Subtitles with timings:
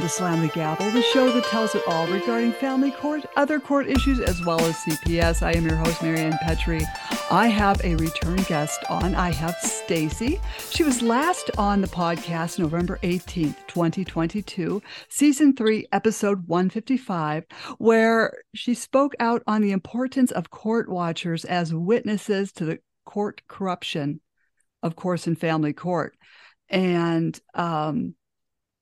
[0.00, 3.60] Welcome to Slam the Gavel, the show that tells it all regarding family court, other
[3.60, 5.42] court issues, as well as CPS.
[5.42, 6.86] I am your host, Marianne Petrie.
[7.30, 9.14] I have a return guest on.
[9.14, 10.40] I have Stacy.
[10.70, 14.80] She was last on the podcast November 18th, 2022,
[15.10, 17.44] season 3, episode 155,
[17.76, 23.42] where she spoke out on the importance of court watchers as witnesses to the court
[23.48, 24.22] corruption,
[24.82, 26.16] of course, in family court.
[26.70, 28.14] And um,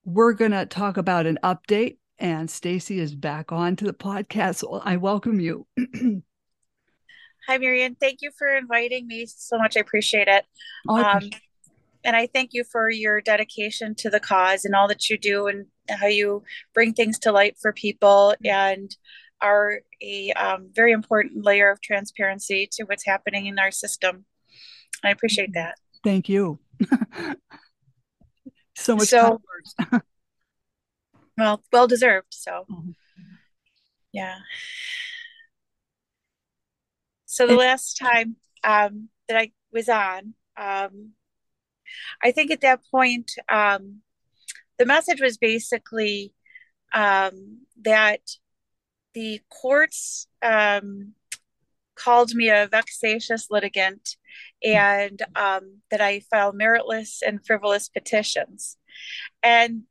[0.09, 4.57] we're going to talk about an update and Stacy is back on to the podcast.
[4.57, 5.67] So I welcome you.
[7.47, 7.95] Hi, Marianne.
[7.95, 9.77] Thank you for inviting me so much.
[9.77, 10.47] I appreciate it.
[10.89, 11.41] Oh, I appreciate um,
[12.05, 15.47] and I thank you for your dedication to the cause and all that you do
[15.47, 18.97] and how you bring things to light for people and
[19.43, 24.25] are a um, very important layer of transparency to what's happening in our system.
[25.05, 25.75] I appreciate that.
[26.03, 26.61] Thank you.
[28.79, 29.41] so much So-
[31.37, 32.33] Well, well deserved.
[32.35, 32.95] So, Mhm.
[34.13, 34.39] yeah.
[37.27, 41.13] So the last time um, that I was on, um,
[42.23, 44.03] I think at that point, um,
[44.79, 46.35] the message was basically
[46.93, 48.21] um, that
[49.15, 51.15] the courts um,
[51.99, 54.17] called me a vexatious litigant
[54.63, 58.77] and um, that I file meritless and frivolous petitions.
[59.43, 59.83] And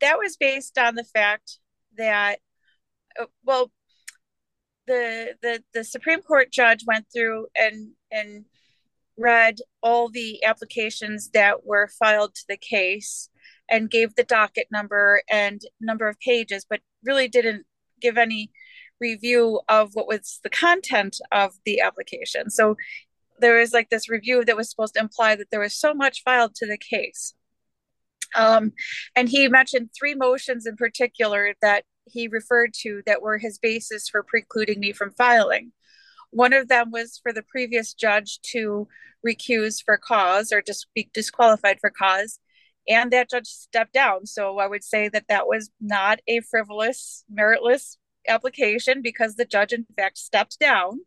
[0.00, 1.58] that was based on the fact
[1.96, 2.38] that,
[3.20, 3.70] uh, well,
[4.86, 8.46] the, the the Supreme Court judge went through and and
[9.18, 13.28] read all the applications that were filed to the case
[13.68, 17.66] and gave the docket number and number of pages, but really didn't
[18.00, 18.50] give any
[19.00, 22.50] review of what was the content of the application.
[22.50, 22.76] So
[23.40, 26.22] there was like this review that was supposed to imply that there was so much
[26.22, 27.34] filed to the case.
[28.34, 28.72] Um,
[29.16, 34.08] and he mentioned three motions in particular that he referred to that were his basis
[34.08, 35.72] for precluding me from filing.
[36.30, 38.88] One of them was for the previous judge to
[39.26, 42.38] recuse for cause or just be disqualified for cause.
[42.88, 44.26] And that judge stepped down.
[44.26, 47.96] So I would say that that was not a frivolous, meritless
[48.28, 51.00] application because the judge, in fact, stepped down.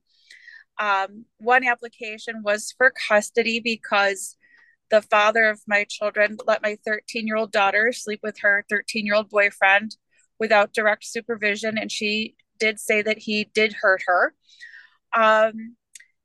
[0.80, 4.38] Um, one application was for custody because
[4.90, 9.06] the father of my children let my 13 year old daughter sleep with her 13
[9.06, 9.96] year old boyfriend
[10.40, 11.78] without direct supervision.
[11.78, 14.34] And she did say that he did hurt her.
[15.14, 15.76] Um,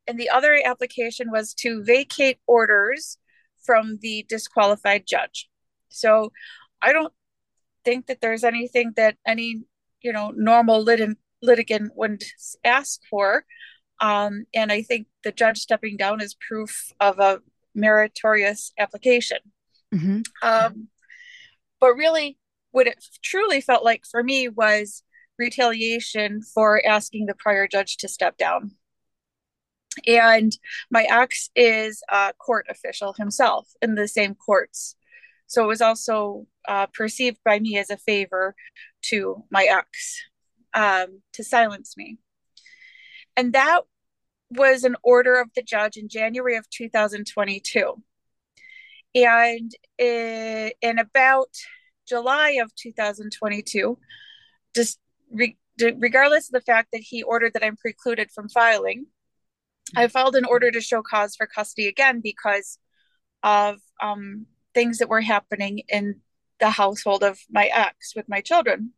[0.06, 3.18] and the other application was to vacate orders
[3.64, 5.48] from the disqualified judge.
[5.88, 6.32] So
[6.80, 7.12] I don't
[7.84, 9.62] think that there's anything that any,
[10.02, 12.24] you know, normal lit- litigant wouldn't
[12.64, 13.44] ask for.
[14.00, 17.40] Um, and I think the judge stepping down is proof of a
[17.74, 19.38] meritorious application.
[19.94, 20.24] Mhm.
[20.42, 20.88] Um,
[21.80, 22.38] but really,
[22.70, 25.02] what it truly felt like for me was
[25.38, 28.72] retaliation for asking the prior judge to step down.
[30.06, 30.52] And
[30.90, 34.96] my ex is a court official himself in the same courts.
[35.46, 38.54] So it was also uh, perceived by me as a favor
[39.10, 40.22] to my ex
[40.74, 42.18] um, to silence me.
[43.36, 43.82] And that
[44.50, 48.02] was an order of the judge in January of 2022.
[49.14, 51.48] And in about
[52.06, 53.98] July of 2022,
[54.74, 54.98] just
[55.30, 59.06] re- regardless of the fact that he ordered that I'm precluded from filing,
[59.94, 62.78] I filed an order to show cause for custody again because
[63.42, 66.20] of um, things that were happening in
[66.60, 68.92] the household of my ex with my children.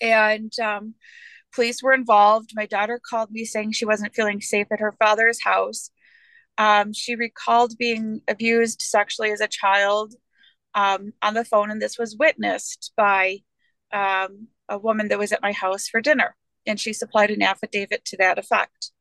[0.00, 0.94] And um,
[1.54, 2.50] police were involved.
[2.54, 5.90] My daughter called me saying she wasn't feeling safe at her father's house.
[6.58, 10.14] Um, she recalled being abused sexually as a child
[10.74, 13.38] um, on the phone, and this was witnessed by
[13.92, 16.36] um, a woman that was at my house for dinner.
[16.66, 18.92] And she supplied an affidavit to that effect.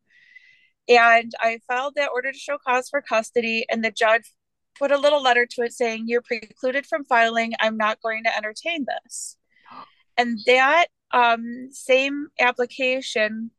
[0.90, 4.32] And I filed that order to show cause for custody, and the judge
[4.78, 7.54] put a little letter to it saying, You're precluded from filing.
[7.60, 9.38] I'm not going to entertain this.
[10.18, 13.50] And that um, same application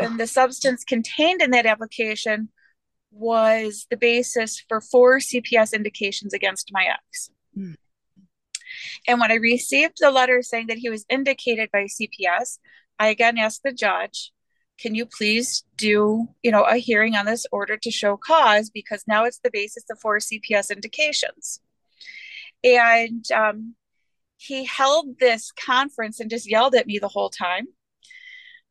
[0.00, 2.48] and the substance contained in that application
[3.10, 7.30] was the basis for four CPS indications against my ex.
[7.54, 7.72] Hmm.
[9.06, 12.58] And when I received the letter saying that he was indicated by CPS,
[12.98, 14.32] I again asked the judge,
[14.78, 19.04] can you please do, you know, a hearing on this order to show cause because
[19.06, 21.60] now it's the basis of four CPS indications.
[22.62, 23.74] And um,
[24.36, 27.66] he held this conference and just yelled at me the whole time.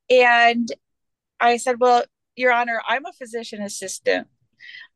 [0.10, 0.72] And
[1.40, 2.06] I said, Well,
[2.36, 4.28] Your Honor, I'm a physician assistant.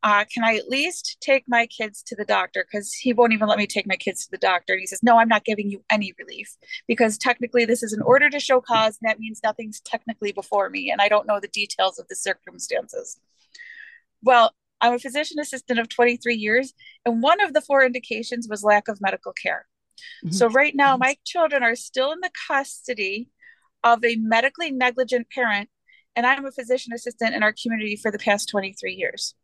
[0.04, 2.66] Uh, can I at least take my kids to the doctor?
[2.70, 4.74] Because he won't even let me take my kids to the doctor.
[4.74, 6.56] And he says, No, I'm not giving you any relief
[6.88, 10.70] because technically this is an order to show cause, and that means nothing's technically before
[10.70, 13.20] me, and I don't know the details of the circumstances.
[14.24, 16.74] Well, I'm a physician assistant of 23 years,
[17.06, 19.68] and one of the four indications was lack of medical care.
[20.26, 20.34] Mm-hmm.
[20.34, 23.30] So, right now, my children are still in the custody
[23.84, 25.70] of a medically negligent parent,
[26.16, 29.36] and I'm a physician assistant in our community for the past 23 years.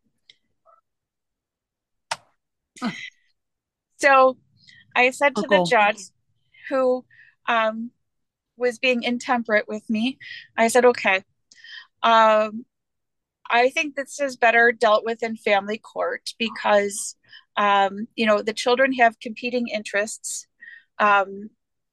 [3.98, 4.38] So
[4.94, 5.98] I said to the judge
[6.68, 7.04] who
[7.48, 7.90] um,
[8.56, 10.18] was being intemperate with me,
[10.56, 11.24] I said, okay,
[12.02, 12.64] um,
[13.50, 17.16] I think this is better dealt with in family court because,
[17.56, 20.46] um, you know, the children have competing interests.
[20.98, 21.50] Um,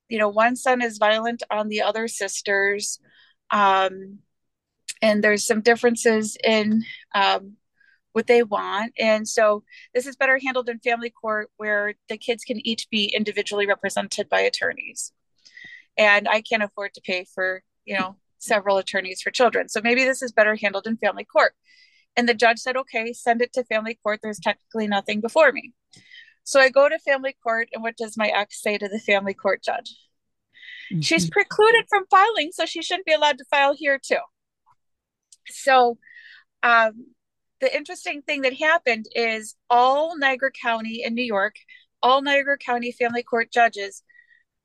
[0.10, 3.00] you know, one son is violent on the other sisters.
[3.52, 4.20] Um,
[5.02, 6.84] and there's some differences in
[7.14, 7.54] um,
[8.16, 8.94] what they want.
[8.98, 13.14] And so this is better handled in family court where the kids can each be
[13.14, 15.12] individually represented by attorneys.
[15.98, 19.68] And I can't afford to pay for, you know, several attorneys for children.
[19.68, 21.56] So maybe this is better handled in family court.
[22.16, 24.22] And the judge said, okay, send it to family court.
[24.24, 25.74] There's technically nothing before me.
[26.46, 29.34] So I go to family court, and what does my ex say to the family
[29.34, 29.94] court judge?
[30.90, 31.02] Mm-hmm.
[31.02, 34.20] She's precluded from filing, so she shouldn't be allowed to file here too.
[35.50, 35.98] So
[36.64, 37.08] um,
[37.66, 41.56] the interesting thing that happened is all Niagara County in New York,
[42.04, 44.04] all Niagara County family court judges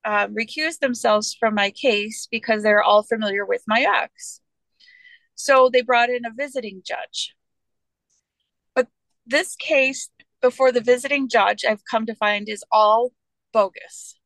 [0.04, 4.42] um, recused themselves from my case because they're all familiar with my ex.
[5.34, 7.34] So they brought in a visiting judge.
[8.74, 8.88] But
[9.26, 10.10] this case
[10.42, 13.12] before the visiting judge, I've come to find, is all
[13.50, 14.18] bogus.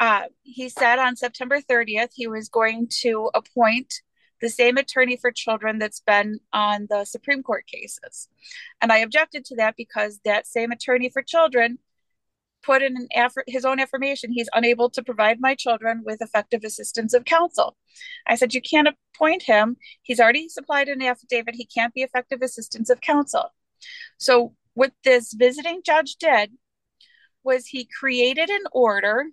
[0.00, 3.92] Uh, he said on September 30th he was going to appoint
[4.40, 8.28] the same attorney for children that's been on the Supreme Court cases.
[8.80, 11.78] And I objected to that because that same attorney for children
[12.64, 16.64] put in an aff- his own affirmation he's unable to provide my children with effective
[16.64, 17.76] assistance of counsel.
[18.26, 19.76] I said you can't appoint him.
[20.02, 21.54] He's already supplied an affidavit.
[21.56, 23.52] He can't be effective assistance of counsel.
[24.18, 26.52] So what this visiting judge did
[27.42, 29.26] was he created an order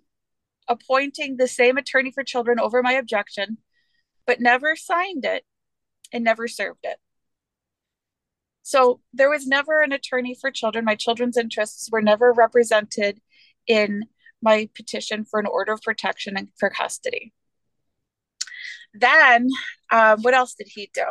[0.68, 3.58] appointing the same attorney for children over my objection
[4.26, 5.44] but never signed it
[6.12, 6.98] and never served it.
[8.62, 10.84] So there was never an attorney for children.
[10.84, 13.20] My children's interests were never represented
[13.66, 14.04] in
[14.40, 17.32] my petition for an order of protection and for custody.
[18.94, 19.48] Then,
[19.90, 21.04] um, what else did he do?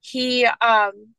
[0.00, 1.14] He, um,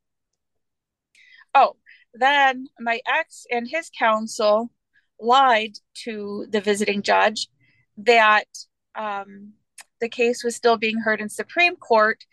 [1.54, 1.76] oh,
[2.14, 4.72] then my ex and his counsel
[5.20, 5.74] lied
[6.06, 7.50] to the visiting judge
[7.98, 8.48] that
[8.96, 9.54] um,
[10.01, 12.24] the case was still being heard in Supreme Court,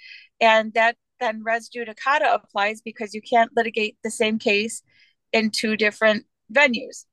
[0.41, 4.83] and that then res judicata applies because you can't litigate the same case
[5.33, 7.05] in two different venues.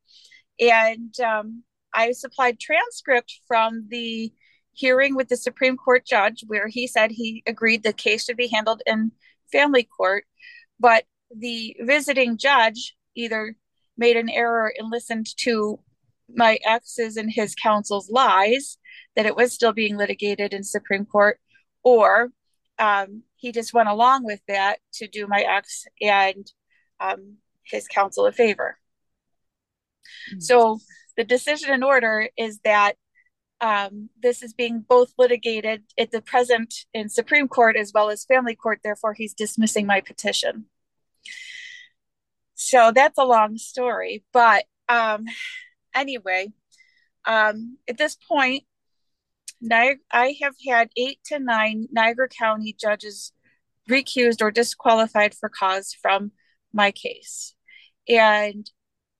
[0.59, 1.63] And um,
[1.94, 4.31] I supplied transcript from the
[4.73, 8.47] hearing with the Supreme Court judge where he said he agreed the case should be
[8.47, 9.11] handled in
[9.51, 10.25] family court,
[10.79, 13.56] but the visiting judge either
[13.97, 15.79] made an error and listened to
[16.35, 18.78] my ex's and his counsel's lies
[19.15, 21.39] that it was still being litigated in Supreme Court,
[21.83, 22.29] or
[22.79, 26.51] um, he just went along with that to do my ex and
[26.99, 28.77] um, his counsel a favor.
[30.31, 30.39] Mm-hmm.
[30.39, 30.79] So
[31.17, 32.95] the decision in order is that
[33.61, 38.25] um, this is being both litigated at the present in Supreme Court as well as
[38.25, 38.79] family court.
[38.83, 40.65] Therefore, he's dismissing my petition.
[42.55, 45.25] So that's a long story, but um,
[45.93, 46.51] anyway,
[47.25, 48.63] um, at this point,
[49.71, 53.31] I have had eight to nine Niagara County judges
[53.89, 56.31] recused or disqualified for cause from
[56.73, 57.55] my case.
[58.07, 58.69] And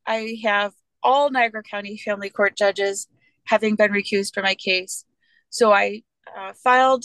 [0.06, 3.08] I have all Niagara County family court judges
[3.46, 5.06] having been recused for my case.
[5.50, 6.04] So I
[6.38, 7.04] uh, filed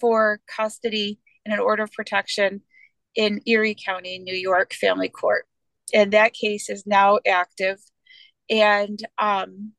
[0.00, 2.62] for custody in an order of protection
[3.14, 5.46] in Erie County, New York Family Court.
[5.94, 7.78] And that case is now active.
[8.50, 9.72] And um,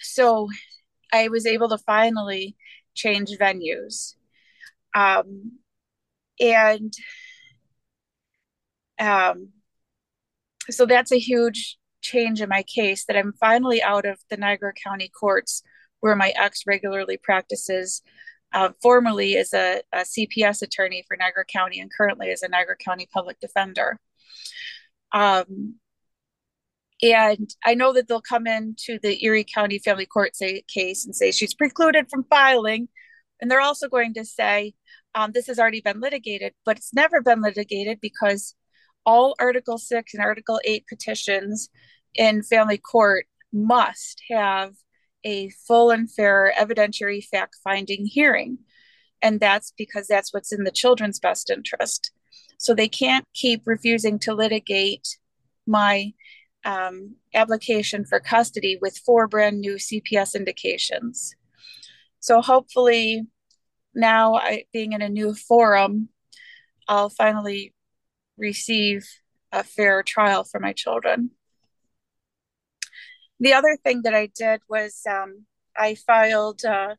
[0.00, 0.48] so
[1.12, 2.56] I was able to finally
[2.94, 4.14] change venues.
[4.94, 5.58] Um,
[6.40, 6.92] and
[8.98, 9.50] um,
[10.70, 14.72] so that's a huge change in my case that I'm finally out of the Niagara
[14.72, 15.62] County courts
[16.00, 18.02] where my ex regularly practices,
[18.52, 22.76] uh, formerly as a, a, CPS attorney for Niagara County and currently as a Niagara
[22.76, 23.98] County public defender.
[25.12, 25.76] Um,
[27.02, 31.14] and I know that they'll come into the Erie County Family Court say, case and
[31.16, 32.88] say she's precluded from filing,
[33.40, 34.74] And they're also going to say,
[35.14, 38.54] um, this has already been litigated, but it's never been litigated because
[39.06, 41.70] all Article 6 and Article 8 petitions
[42.14, 44.74] in family court must have
[45.24, 48.58] a full and fair evidentiary fact finding hearing.
[49.22, 52.12] And that's because that's what's in the children's best interest.
[52.58, 55.18] So they can't keep refusing to litigate
[55.66, 56.12] my
[56.64, 61.34] um, application for custody with four brand new CPS indications.
[62.20, 63.22] So hopefully,
[63.94, 66.08] now I, being in a new forum,
[66.88, 67.74] I'll finally
[68.36, 69.06] receive
[69.52, 71.30] a fair trial for my children.
[73.40, 76.96] The other thing that I did was um, I filed uh,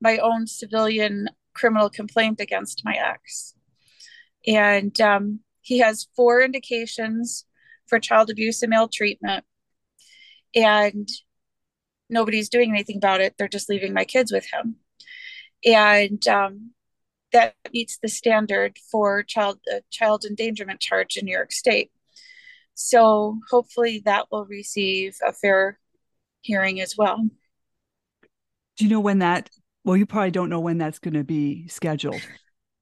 [0.00, 3.54] my own civilian criminal complaint against my ex.
[4.46, 7.44] And um, he has four indications
[7.88, 9.44] for child abuse and maltreatment.
[10.54, 11.08] And
[12.08, 13.34] nobody's doing anything about it.
[13.36, 14.76] They're just leaving my kids with him.
[15.64, 16.70] And um,
[17.32, 21.90] that meets the standard for child uh, child endangerment charge in New York State.
[22.74, 25.78] So hopefully that will receive a fair
[26.42, 27.28] hearing as well.
[28.76, 29.50] Do you know when that?
[29.84, 32.22] Well, you probably don't know when that's going to be scheduled.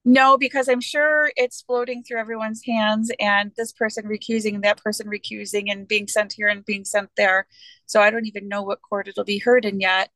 [0.09, 4.81] No, because I'm sure it's floating through everyone's hands and this person recusing and that
[4.81, 7.49] person recusing and being sent here and being sent there.
[7.87, 10.11] So I don't even know what court it'll be heard in yet.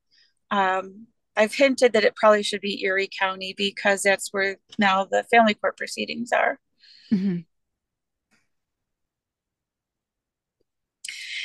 [0.52, 5.24] Um, I've hinted that it probably should be Erie County because that's where now the
[5.24, 6.60] family court proceedings are.
[7.12, 7.38] Mm-hmm.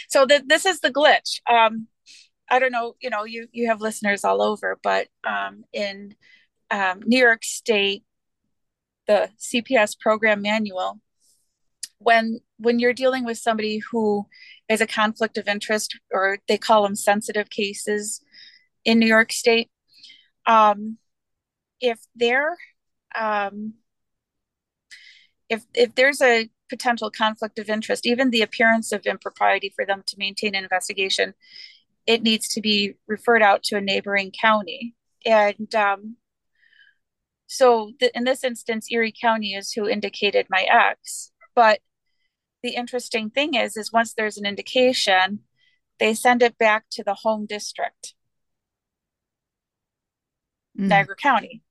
[0.08, 1.40] So the, this is the glitch.
[1.50, 1.88] Um,
[2.48, 6.14] I don't know, you know, you you have listeners all over, but um, in
[6.70, 8.04] um, New York State,
[9.08, 11.00] the CPS program manual
[11.98, 14.26] when when you're dealing with somebody who
[14.70, 18.22] is a conflict of interest or they call them sensitive cases
[18.84, 19.70] in New York State
[20.46, 20.98] um,
[21.80, 22.58] if they're
[23.18, 23.74] um,
[25.50, 30.04] if if there's a potential conflict of interest even the appearance of impropriety for them
[30.06, 31.34] to maintain an investigation
[32.06, 34.96] it needs to be referred out to a neighboring county.
[35.26, 36.18] And um,
[37.48, 41.32] so in this instance, Erie County is who indicated my ex.
[41.54, 41.80] But
[42.64, 45.40] the interesting thing is, is once there's an indication,
[46.00, 48.16] they send it back to the home district,
[50.78, 50.88] mm.
[50.88, 51.62] Niagara County,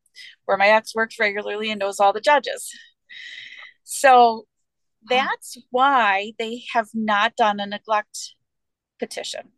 [0.45, 2.71] where my ex works regularly and knows all the judges.
[3.83, 4.47] So
[5.09, 8.35] that's why they have not done a neglect
[8.99, 9.50] petition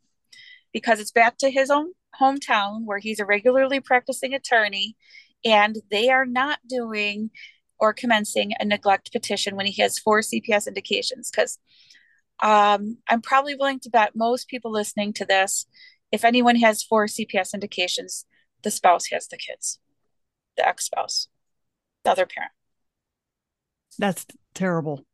[0.72, 4.96] because it's back to his own hometown where he's a regularly practicing attorney
[5.46, 7.30] and they are not doing
[7.78, 11.30] or commencing a neglect petition when he has four CPS indications.
[11.30, 11.58] Because
[12.42, 15.66] um, I'm probably willing to bet most people listening to this,
[16.10, 18.26] if anyone has four CPS indications,
[18.62, 19.78] the spouse has the kids,
[20.56, 21.28] the ex spouse,
[22.04, 22.52] the other parent.
[23.98, 25.06] That's terrible.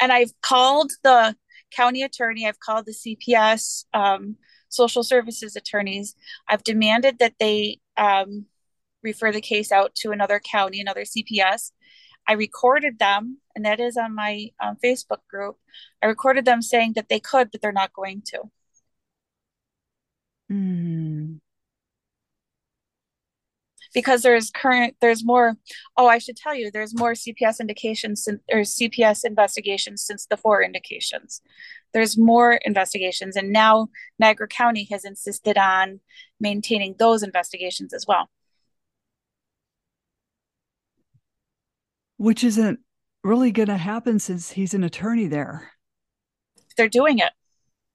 [0.00, 1.36] And I've called the
[1.70, 4.36] county attorney, I've called the CPS um,
[4.70, 6.14] social services attorneys.
[6.48, 8.46] I've demanded that they um,
[9.02, 11.70] refer the case out to another county, another CPS.
[12.26, 15.56] I recorded them, and that is on my um, Facebook group.
[16.02, 18.42] I recorded them saying that they could, but they're not going to.
[20.50, 21.40] Mm.
[23.92, 25.56] Because there's current, there's more.
[25.96, 30.62] Oh, I should tell you, there's more CPS indications or CPS investigations since the four
[30.62, 31.42] indications
[31.92, 36.00] there's more investigations and now niagara county has insisted on
[36.38, 38.30] maintaining those investigations as well
[42.16, 42.80] which isn't
[43.22, 45.72] really going to happen since he's an attorney there
[46.76, 47.32] they're doing it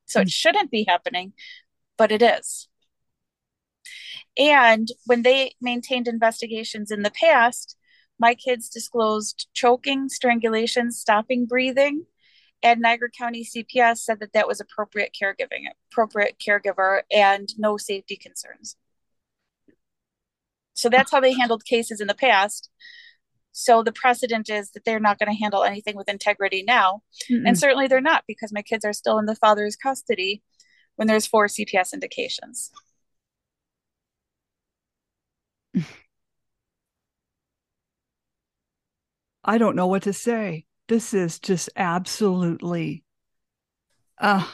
[0.05, 0.29] so it hmm.
[0.29, 1.33] shouldn't be happening
[1.97, 2.67] but it is
[4.37, 7.77] and when they maintained investigations in the past
[8.19, 12.05] my kids disclosed choking strangulation stopping breathing
[12.65, 18.15] and Niagara County CPS said that that was appropriate caregiving, appropriate caregiver, and no safety
[18.15, 18.75] concerns.
[20.73, 22.69] So that's how they handled cases in the past.
[23.51, 27.03] So the precedent is that they're not going to handle anything with integrity now.
[27.29, 27.43] Mm-mm.
[27.45, 30.41] And certainly they're not because my kids are still in the father's custody
[30.95, 32.71] when there's four CPS indications.
[39.43, 43.03] I don't know what to say this is just absolutely
[44.19, 44.47] uh,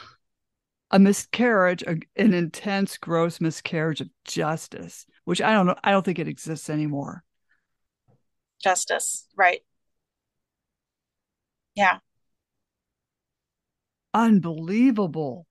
[0.89, 5.75] a miscarriage, a, an intense, gross miscarriage of justice, which I don't know.
[5.83, 7.23] I don't think it exists anymore.
[8.63, 9.61] Justice, right?
[11.75, 11.99] Yeah.
[14.13, 15.47] Unbelievable.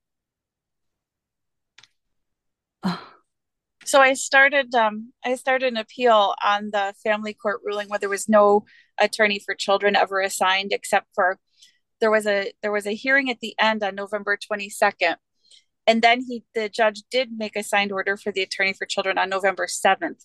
[3.90, 8.08] so I started um, I started an appeal on the family court ruling where there
[8.08, 8.64] was no
[9.00, 11.40] attorney for children ever assigned except for
[12.00, 15.16] there was a there was a hearing at the end on November 22nd
[15.88, 19.18] and then he the judge did make a signed order for the attorney for children
[19.18, 20.24] on November 7th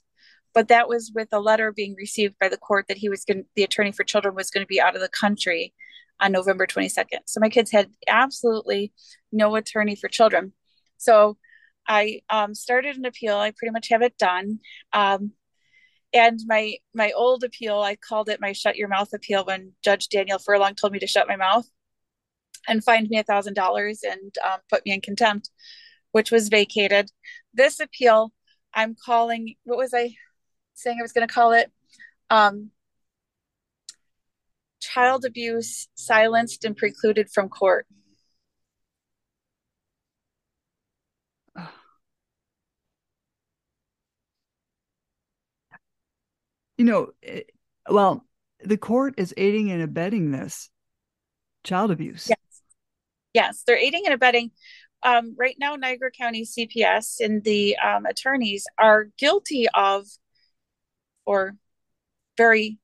[0.54, 3.46] but that was with a letter being received by the court that he was going
[3.56, 5.74] the attorney for children was going to be out of the country
[6.20, 8.94] on November 22nd so my kids had absolutely
[9.32, 10.54] no attorney for children.
[10.98, 11.38] So
[11.88, 13.38] I um, started an appeal.
[13.38, 14.60] I pretty much have it done.
[14.94, 15.32] Um,
[16.14, 20.08] and my my old appeal, I called it my shut your mouth appeal when Judge
[20.08, 21.68] Daniel Furlong told me to shut my mouth
[22.68, 25.50] and fined me a thousand dollars and um, put me in contempt,
[26.12, 27.12] which was vacated.
[27.54, 28.32] This appeal,
[28.74, 29.56] I'm calling.
[29.66, 30.16] What was I
[30.74, 30.98] saying?
[31.00, 31.72] I was going to call it
[32.30, 32.72] um,
[34.80, 37.88] child abuse silenced and precluded from court.
[46.78, 47.42] You know, eh,
[47.90, 48.26] well,
[48.64, 50.70] the court is aiding and abetting this
[51.64, 52.28] child abuse.
[52.30, 52.38] Yes.
[53.34, 54.52] Yes, they're aiding and abetting.
[55.04, 60.08] Um, right now, Niagara County CPS and the um, attorneys are guilty of,
[61.26, 61.56] or
[62.38, 62.80] very,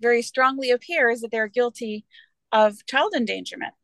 [0.00, 2.04] very strongly appears that they're guilty
[2.52, 3.74] of child endangerment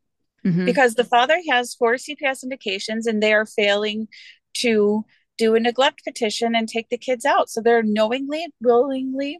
[0.45, 0.65] mm-hmm.
[0.65, 4.07] because the father has four CPS indications and they are failing
[4.55, 5.03] to
[5.37, 7.49] do a neglect petition and take the kids out.
[7.49, 9.39] So they're knowingly, willingly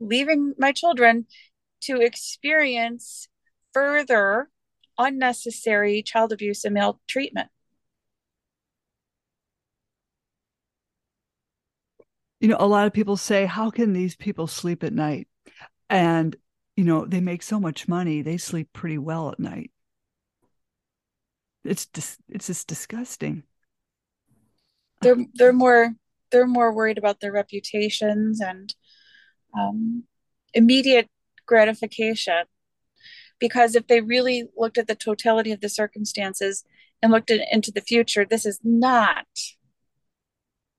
[0.00, 1.26] leaving my children
[1.82, 3.28] to experience
[3.72, 4.48] further
[4.98, 7.48] unnecessary child abuse and maltreatment.
[12.40, 15.28] You know, a lot of people say, How can these people sleep at night?
[15.88, 16.36] And,
[16.76, 19.70] you know, they make so much money, they sleep pretty well at night.
[21.64, 23.44] It's just, it's just disgusting
[25.04, 25.94] they're they're more
[26.30, 28.74] they're more worried about their reputations and
[29.56, 30.04] um,
[30.52, 31.08] immediate
[31.46, 32.44] gratification.
[33.38, 36.64] Because if they really looked at the totality of the circumstances
[37.02, 39.26] and looked at, into the future this is not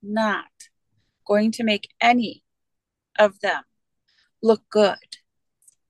[0.01, 0.45] not
[1.25, 2.43] going to make any
[3.17, 3.63] of them
[4.41, 5.17] look good.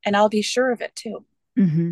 [0.06, 1.26] And i'll be sure of it too.
[1.58, 1.92] Mm-hmm.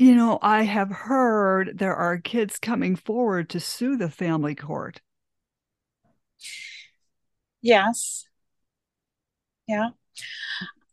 [0.00, 5.02] You know, I have heard there are kids coming forward to sue the family court.
[7.60, 8.24] Yes.
[9.68, 9.90] Yeah.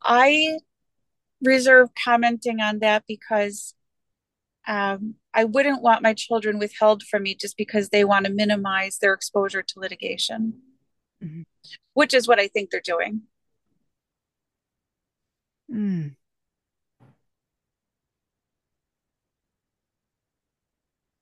[0.03, 0.59] I
[1.41, 3.73] reserve commenting on that because
[4.67, 8.97] um, I wouldn't want my children withheld from me just because they want to minimize
[8.97, 10.59] their exposure to litigation,
[11.23, 11.43] mm-hmm.
[11.93, 13.21] which is what I think they're doing.
[15.71, 16.17] Mm.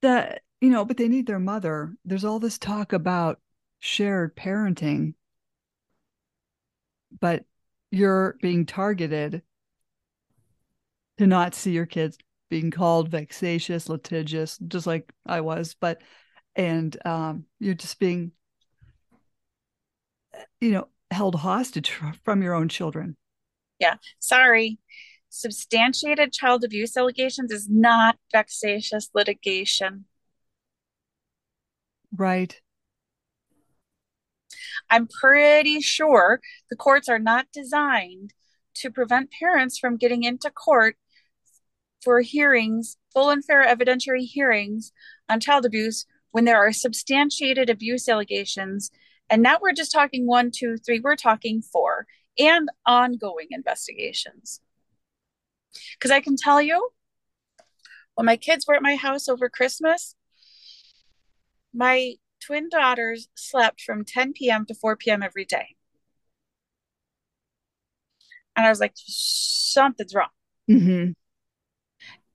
[0.01, 1.93] That you know but they need their mother.
[2.05, 3.39] There's all this talk about
[3.79, 5.13] shared parenting.
[7.19, 7.45] But
[7.91, 9.41] you're being targeted
[11.17, 12.17] to not see your kids
[12.49, 15.75] being called vexatious litigious just like i was.
[15.79, 16.01] But
[16.55, 18.31] and um, you're just being
[20.61, 21.91] you know held hostage
[22.23, 23.15] from your own children.
[23.79, 23.95] Yeah.
[24.19, 24.79] Sorry
[25.35, 30.05] substantiated child abuse allegations is not vexatious litigation.
[32.15, 32.61] Right.
[34.89, 38.33] I'm pretty sure the courts are not designed
[38.75, 40.95] to prevent parents from getting into court
[42.03, 44.91] for hearings, full and fair evidentiary hearings
[45.27, 48.91] on child abuse when there are substantiated abuse allegations.
[49.29, 52.05] And now we're just talking one, two, three, we're talking four,
[52.37, 54.61] and ongoing investigations.
[55.93, 56.89] Because I can tell you,
[58.15, 60.15] when my kids were at my house over Christmas,
[61.73, 62.13] my
[62.45, 64.65] twin daughters slept from 10 p.m.
[64.65, 65.21] to 4 p.m.
[65.21, 65.75] every day.
[68.55, 70.29] And I was like, something's wrong.
[70.69, 71.11] Mm-hmm.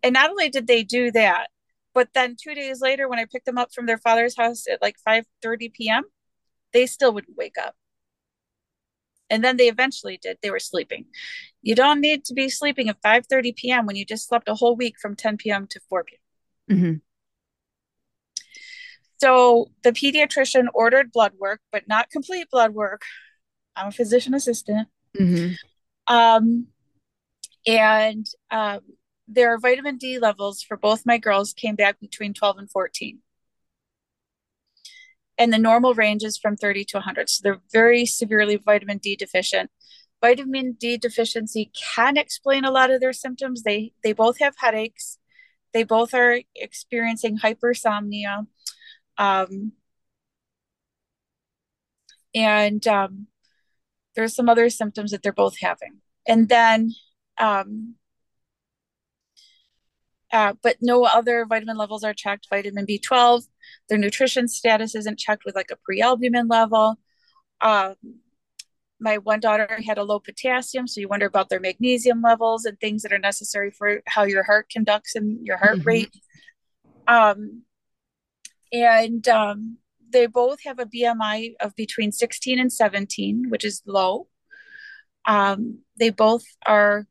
[0.03, 1.49] And not only did they do that,
[1.95, 4.83] but then two days later, when I picked them up from their father's house at
[4.83, 6.05] like 5 30 p.m.,
[6.73, 7.75] they still wouldn't wake up
[9.31, 10.39] and then they eventually did.
[10.43, 11.07] They were sleeping.
[11.63, 14.55] You don't need to be sleeping at 5 30 p.m when you just slept a
[14.55, 16.95] whole week from 10 p.m to 4 p.m mm-hmm.
[19.21, 23.03] so the pediatrician ordered blood work but not complete blood work.
[23.77, 24.89] I'm a physician assistant.
[25.19, 26.15] Mm-hmm.
[26.15, 26.67] um,
[27.67, 28.81] and um,
[29.27, 33.19] their vitamin d levels for both my girls came back between 12 and 14
[35.41, 37.31] and the normal range is from 30 to 100.
[37.31, 39.71] So they're very severely vitamin D deficient.
[40.23, 43.63] Vitamin D deficiency can explain a lot of their symptoms.
[43.65, 45.19] They they both have headaches.
[45.75, 48.47] they both are experiencing hypersomnia.
[49.19, 49.73] Um,
[52.35, 53.27] and um,
[54.17, 56.01] there's some other symptoms that they're both having.
[56.27, 56.93] And then,
[57.39, 57.97] um,
[60.33, 62.47] uh, but no other vitamin levels are checked.
[62.51, 63.43] Vitamin B12,
[63.89, 66.99] their nutrition status isn't checked with like a prealbumin level.
[67.61, 67.95] Um,
[69.01, 72.79] my one daughter had a low potassium, so you wonder about their magnesium levels and
[72.79, 75.89] things that are necessary for how your heart conducts and your heart mm-hmm.
[75.89, 76.17] rate.
[77.09, 77.63] Um,
[78.73, 79.79] and um,
[80.11, 84.29] they both have a BMI of between 16 and 17, which is low.
[85.25, 87.07] Um, they both are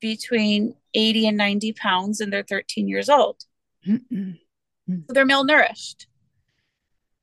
[0.00, 3.44] between 80 and 90 pounds and they're 13 years old.
[3.86, 4.38] Mm-mm.
[4.88, 6.06] So they're malnourished.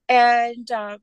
[0.10, 0.99] And um,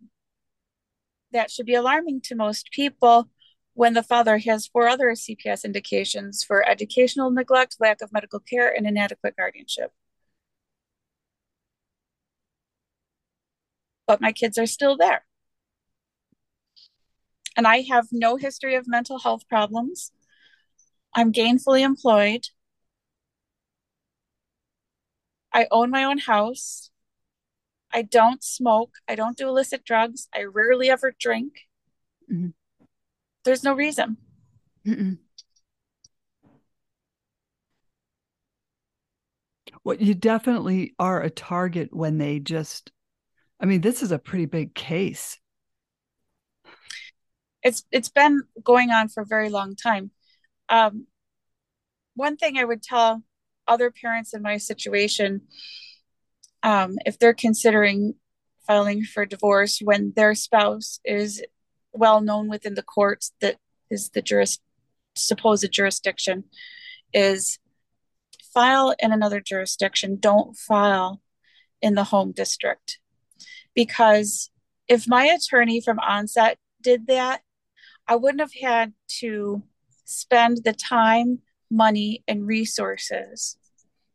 [1.33, 3.29] that should be alarming to most people
[3.75, 8.73] when the father has four other CPS indications for educational neglect, lack of medical care,
[8.75, 9.93] and inadequate guardianship.
[14.07, 15.25] But my kids are still there.
[17.57, 20.13] And I have no history of mental health problems.
[21.15, 22.47] I'm gainfully employed.
[25.53, 26.91] I own my own house.
[27.93, 28.95] I don't smoke.
[29.09, 30.29] I don't do illicit drugs.
[30.35, 31.53] I rarely ever drink.
[32.31, 32.49] Mm-hmm.
[33.45, 34.17] There's no reason.
[34.85, 35.19] Mm-mm.
[39.85, 42.91] Well, you definitely are a target when they just,
[43.61, 45.39] I mean, this is a pretty big case.
[47.63, 50.11] It's it's been going on for a very long time.
[50.75, 51.07] Um,
[52.17, 53.23] one thing I would tell
[53.69, 55.43] other parents in my situation
[56.65, 58.15] um, if they're considering
[58.67, 61.43] filing for divorce when their spouse is
[61.93, 63.57] well known within the courts that
[63.89, 64.59] is the juris
[65.15, 66.45] supposed jurisdiction
[67.13, 67.59] is
[68.53, 70.17] file in another jurisdiction.
[70.19, 71.21] Don't file
[71.81, 72.99] in the home district.
[73.75, 74.51] Because
[74.89, 77.41] if my attorney from onset did that
[78.07, 79.63] i wouldn't have had to
[80.05, 81.41] spend the time
[81.71, 83.57] money and resources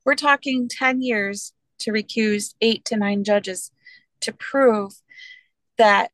[0.05, 3.71] we're talking 10 years to recuse eight to nine judges
[4.21, 4.93] to prove
[5.77, 6.11] that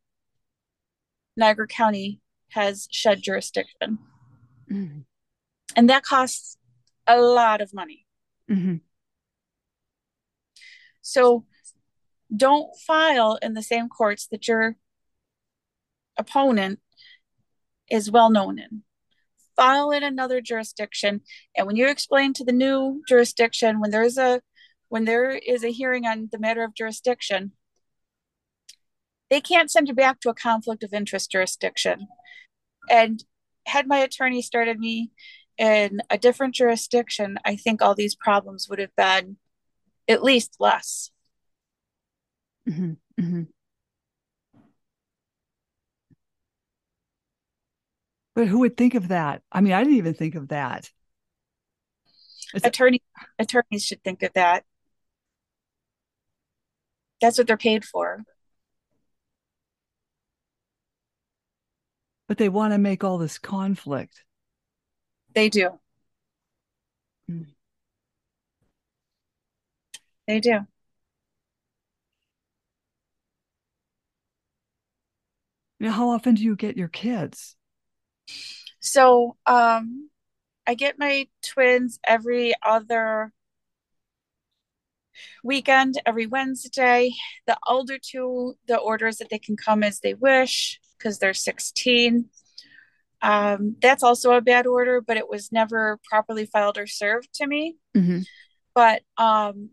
[1.37, 3.99] Niagara County has shed jurisdiction.
[4.71, 4.99] Mm-hmm.
[5.75, 6.57] And that costs
[7.07, 8.05] a lot of money.
[8.49, 8.75] Mm-hmm.
[11.01, 11.45] So
[12.35, 14.75] don't file in the same courts that your
[16.17, 16.79] opponent
[17.89, 18.83] is well known in.
[19.55, 21.21] File in another jurisdiction.
[21.55, 24.41] And when you explain to the new jurisdiction, when there's a
[24.89, 27.53] when there is a hearing on the matter of jurisdiction,
[29.29, 32.07] they can't send you back to a conflict of interest jurisdiction.
[32.89, 33.23] And
[33.65, 35.11] had my attorney started me
[35.57, 39.37] in a different jurisdiction, I think all these problems would have been
[40.07, 41.11] at least less.
[42.69, 42.93] Mm-hmm.
[43.21, 43.43] Mm-hmm.
[48.35, 49.41] But who would think of that?
[49.51, 50.91] I mean, I didn't even think of that.
[52.53, 53.01] Attorney
[53.39, 54.65] attorneys should think of that.
[57.21, 58.23] That's what they're paid for.
[62.27, 64.23] But they want to make all this conflict.
[65.33, 65.79] They do.
[67.29, 67.47] Mm.
[70.27, 70.67] They do.
[75.79, 77.55] Now, how often do you get your kids?
[78.79, 80.09] So, um,
[80.67, 83.31] I get my twins every other
[85.43, 87.11] weekend every Wednesday.
[87.47, 92.25] The older two, the orders that they can come as they wish because they're 16.
[93.21, 97.47] Um, that's also a bad order, but it was never properly filed or served to
[97.47, 97.77] me.
[97.95, 98.19] Mm-hmm.
[98.73, 99.69] But um,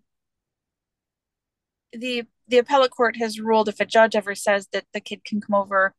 [1.92, 5.40] the the appellate court has ruled if a judge ever says that the kid can
[5.40, 5.94] come over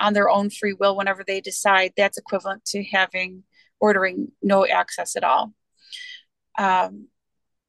[0.00, 3.44] on their own free will whenever they decide, that's equivalent to having
[3.80, 5.52] ordering no access at all.
[6.58, 7.08] Um,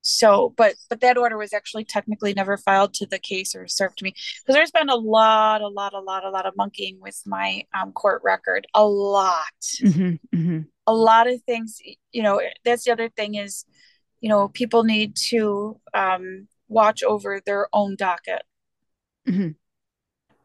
[0.08, 3.98] so but but that order was actually technically never filed to the case or served
[3.98, 6.98] to me because there's been a lot a lot a lot a lot of monkeying
[7.02, 9.44] with my um, court record a lot
[9.82, 10.60] mm-hmm, mm-hmm.
[10.88, 11.82] a lot of things
[12.13, 13.66] you know that's the other thing is
[14.22, 18.44] you know people need to um, watch over their own docket
[19.28, 19.50] mm-hmm.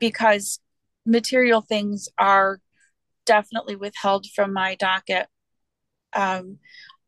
[0.01, 0.59] because
[1.05, 2.61] material things are
[3.27, 5.27] definitely withheld from my docket.
[6.13, 6.59] Um,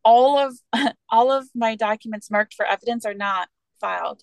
[0.05, 0.55] all of
[1.11, 3.49] all of my documents marked for evidence are not
[3.81, 4.23] filed.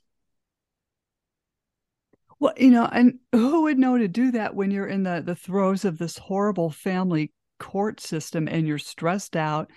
[2.39, 5.35] Well you know and who would know to do that when you're in the the
[5.35, 9.69] throes of this horrible family court system and you're stressed out?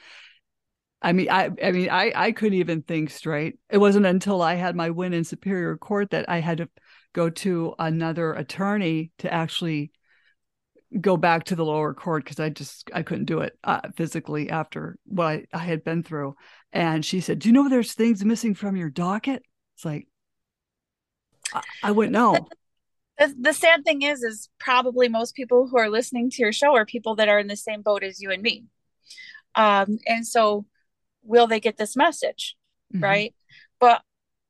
[1.03, 3.59] I mean, I, I mean, I, I couldn't even think straight.
[3.69, 6.69] It wasn't until I had my win in Superior Court that I had to
[7.15, 9.93] go to another attorney to actually
[11.01, 14.51] go back to the lower court because I just I couldn't do it uh, physically
[14.51, 16.35] after what I, I had been through.
[16.73, 19.43] And she said, "Do you know there's things missing from your docket?"
[19.77, 20.07] It's like
[21.55, 22.49] I, I wouldn't know.
[23.19, 26.75] The, the sad thing is, is probably most people who are listening to your show
[26.75, 28.65] are people that are in the same boat as you and me.
[29.55, 30.67] Um, and so,
[31.23, 32.57] will they get this message,
[32.93, 33.05] mm-hmm.
[33.05, 33.35] right?
[33.79, 34.03] But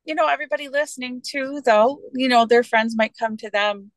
[0.04, 3.90] you know, everybody listening to though, you know, their friends might come to them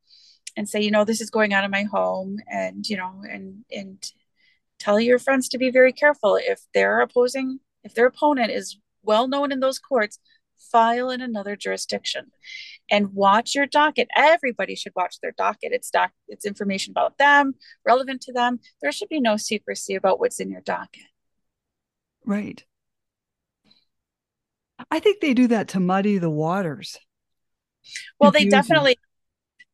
[0.56, 3.64] and say, you know, this is going on in my home, and you know, and
[3.72, 4.12] and
[4.80, 9.28] tell your friends to be very careful if they're opposing, if their opponent is well
[9.28, 10.20] known in those courts,
[10.72, 12.32] file in another jurisdiction
[12.90, 14.08] and watch your docket.
[14.16, 15.72] Everybody should watch their docket.
[15.72, 18.60] It's doc it's information about them, relevant to them.
[18.82, 21.04] There should be no secrecy about what's in your docket.
[22.26, 22.64] Right.
[24.90, 26.98] I think they do that to muddy the waters.
[28.20, 28.98] Well, they definitely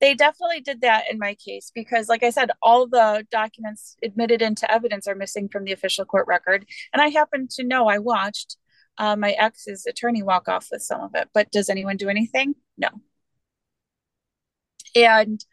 [0.04, 4.42] they definitely did that in my case because like i said all the documents admitted
[4.42, 6.66] into evidence are missing from the official court record.
[6.92, 8.58] And i happen to know i watched
[8.98, 12.56] uh, my ex's attorney walk off with some of it but does anyone do anything?
[12.78, 12.90] No.
[14.94, 15.44] And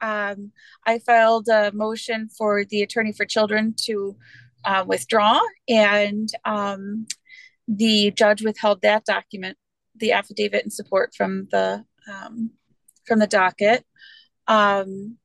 [0.00, 0.52] um,
[0.86, 4.16] i filed a motion for the attorney for children to
[4.64, 7.06] uh, withdraw and um,
[7.68, 9.56] the judge withheld that document
[9.94, 12.50] the affidavit in support from the um,
[13.04, 13.84] from the docket.
[14.46, 15.18] Um,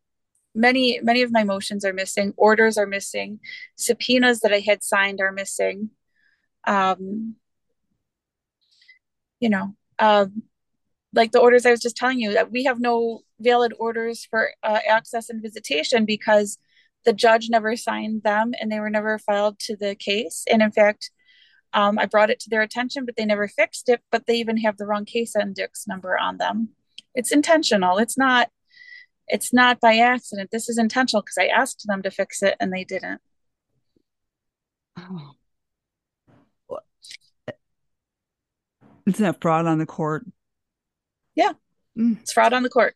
[0.54, 2.34] many many of my motions are missing.
[2.38, 3.40] Orders are missing.
[3.78, 5.92] Subpoenas that I had signed are missing.
[6.66, 7.36] Um,
[9.40, 10.44] you know, um,
[11.14, 14.52] like the orders I was just telling you that we have no valid orders for
[14.64, 16.58] uh, access and visitation because
[17.06, 20.46] the judge never signed them and they were never filed to the case.
[20.50, 21.12] And in fact,
[21.74, 24.02] um, I brought it to their attention, but they never fixed it.
[24.12, 26.70] But they even have the wrong case index number on them
[27.16, 28.50] it's intentional it's not
[29.28, 32.72] it's not by accident this is intentional because i asked them to fix it and
[32.72, 33.22] they didn't
[34.98, 35.34] oh.
[39.06, 40.26] isn't that fraud on the court
[41.36, 41.54] yeah
[41.98, 42.20] mm.
[42.22, 42.96] it's fraud on the court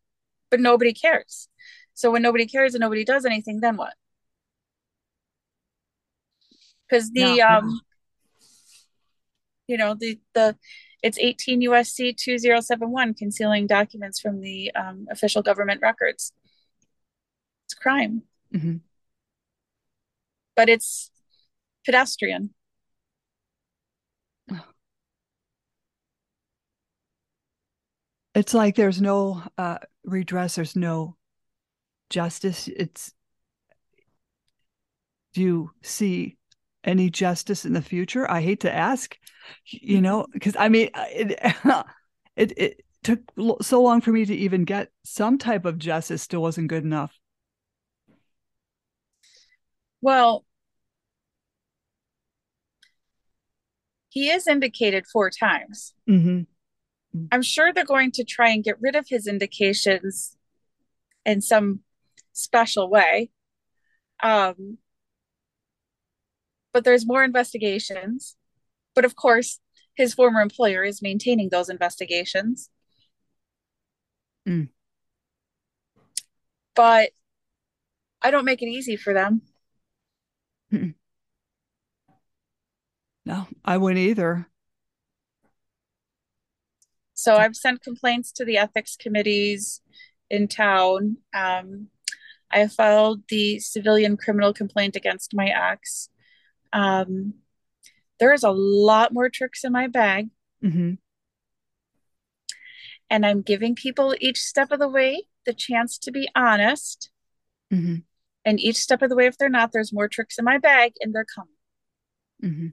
[0.49, 1.49] but nobody cares
[1.93, 3.93] so when nobody cares and nobody does anything then what
[6.89, 7.86] because the yeah, um yeah.
[9.67, 10.55] You know the the
[11.03, 16.33] it's 18 USC 2071, concealing documents from the um, official government records.
[17.65, 18.23] It's crime.
[18.53, 18.77] Mm-hmm.
[20.55, 21.11] But it's
[21.85, 22.53] pedestrian.
[28.33, 31.15] It's like there's no uh, redress, there's no
[32.09, 32.67] justice.
[32.67, 33.13] It's
[35.33, 36.36] do you see
[36.87, 38.29] any justice in the future?
[38.29, 39.17] I hate to ask,
[39.65, 41.39] you know, because I mean, it,
[42.35, 43.19] it, it took
[43.61, 46.23] so long for me to even get some type of justice.
[46.23, 47.13] Still wasn't good enough.
[50.01, 50.45] Well,
[54.09, 55.93] he is indicated four times.
[56.09, 56.43] Mm-hmm.
[57.31, 60.35] I'm sure they're going to try and get rid of his indications
[61.25, 61.81] in some
[62.33, 63.29] special way.
[64.21, 64.77] Um,
[66.73, 68.35] but there's more investigations.
[68.95, 69.59] But of course,
[69.95, 72.69] his former employer is maintaining those investigations.
[74.47, 74.69] Mm.
[76.75, 77.09] But
[78.21, 79.41] I don't make it easy for them.
[83.27, 84.47] No, I wouldn't either.
[87.13, 89.81] So I've sent complaints to the ethics committees
[90.29, 91.17] in town.
[91.33, 91.87] Um,
[92.49, 96.09] I filed the civilian criminal complaint against my ex.
[96.73, 97.35] Um,
[98.19, 100.29] there's a lot more tricks in my bag.
[100.63, 100.93] Mm-hmm.
[103.09, 107.09] And I'm giving people each step of the way the chance to be honest.
[107.73, 107.97] Mm-hmm.
[108.45, 110.93] And each step of the way, if they're not, there's more tricks in my bag
[111.01, 111.53] and they're coming.
[112.43, 112.67] Mm-hmm.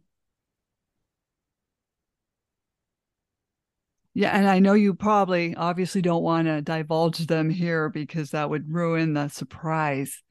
[4.17, 8.49] Yeah, and I know you probably obviously don't want to divulge them here because that
[8.49, 10.23] would ruin the surprise.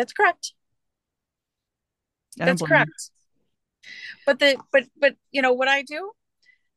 [0.00, 0.54] That's correct.
[2.38, 3.10] That's correct.
[4.24, 6.12] But the but but you know what I do?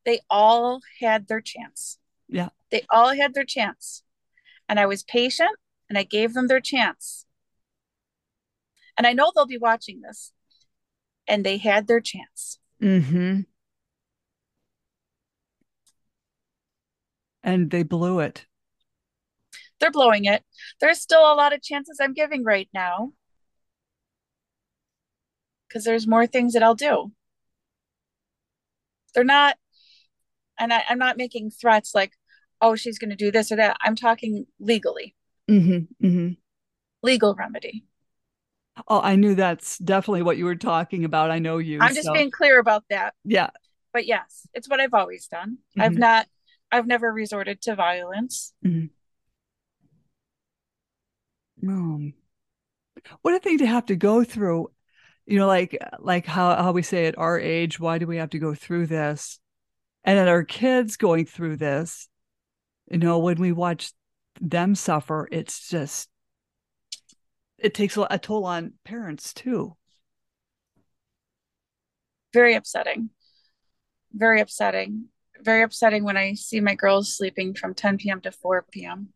[0.05, 1.99] They all had their chance.
[2.27, 2.49] Yeah.
[2.69, 4.03] They all had their chance.
[4.67, 5.55] And I was patient
[5.87, 7.25] and I gave them their chance.
[8.97, 10.33] And I know they'll be watching this.
[11.25, 12.59] And they had their chance.
[12.81, 13.41] Mm-hmm.
[17.41, 18.45] And they blew it
[19.83, 20.43] they're blowing it.
[20.79, 23.11] There's still a lot of chances I'm giving right now.
[25.73, 27.11] because there's more things that I'll do.
[29.15, 29.57] They're not,
[30.59, 32.13] and I, am not making threats like,
[32.61, 33.77] oh, she's going to do this or that.
[33.81, 35.15] I'm talking legally.
[35.49, 36.29] Mm-hmm, mm-hmm.
[37.01, 37.85] Legal remedy.
[38.87, 41.31] Oh, I knew that's definitely what you were talking about.
[41.31, 41.79] I know you.
[41.81, 42.13] I'm just so.
[42.13, 43.13] being clear about that.
[43.23, 43.49] Yeah.
[43.91, 45.57] But yes, it's what I've always done.
[45.77, 45.81] Mm-hmm.
[45.81, 46.27] I've not,
[46.71, 48.53] I've never resorted to violence.
[48.65, 48.85] Mm-hmm.
[51.67, 52.13] Um,
[53.21, 54.71] what a thing to have to go through.
[55.25, 58.31] You know, like like how how we say at our age, why do we have
[58.31, 59.39] to go through this?
[60.03, 62.09] And then our kids going through this,
[62.91, 63.93] you know, when we watch
[64.41, 66.09] them suffer, it's just
[67.57, 69.77] it takes a, a toll on parents too.
[72.33, 73.11] Very upsetting.
[74.11, 75.05] Very upsetting.
[75.39, 78.21] Very upsetting when I see my girls sleeping from 10 p.m.
[78.21, 79.13] to 4 p.m.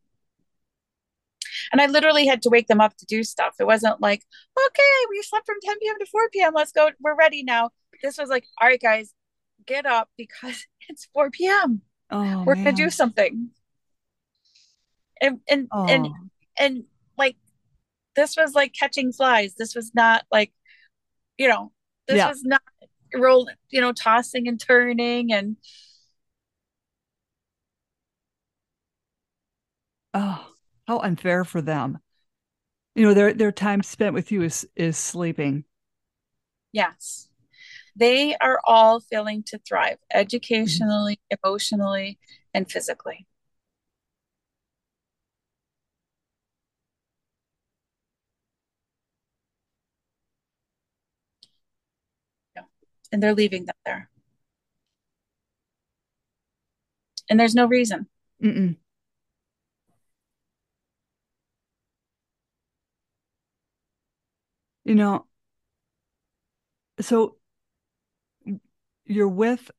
[1.71, 3.55] And I literally had to wake them up to do stuff.
[3.59, 4.23] It wasn't like,
[4.57, 5.95] okay, we slept from 10 p.m.
[5.99, 6.53] to 4 p.m.
[6.55, 6.89] Let's go.
[6.99, 7.71] We're ready now.
[8.01, 9.13] This was like, all right, guys,
[9.65, 11.81] get up because it's 4 p.m.
[12.09, 12.65] Oh, We're man.
[12.65, 13.49] gonna do something.
[15.19, 15.85] And and oh.
[15.87, 16.07] and
[16.57, 16.83] and
[17.17, 17.35] like
[18.15, 19.55] this was like catching flies.
[19.57, 20.53] This was not like,
[21.37, 21.71] you know,
[22.07, 22.29] this yeah.
[22.29, 22.61] was not
[23.13, 25.57] roll, you know, tossing and turning and
[30.13, 30.47] oh,
[30.87, 31.99] how unfair for them.
[32.95, 35.65] You know, their their time spent with you is is sleeping.
[36.71, 37.29] Yes.
[37.95, 41.47] They are all failing to thrive educationally, mm-hmm.
[41.47, 42.19] emotionally,
[42.53, 43.25] and physically.
[53.11, 54.09] and they're leaving them there.
[57.29, 58.07] And there's no reason.
[58.43, 58.77] Mm-mm.
[64.87, 65.25] You know,
[67.01, 67.35] so
[69.05, 69.69] you're with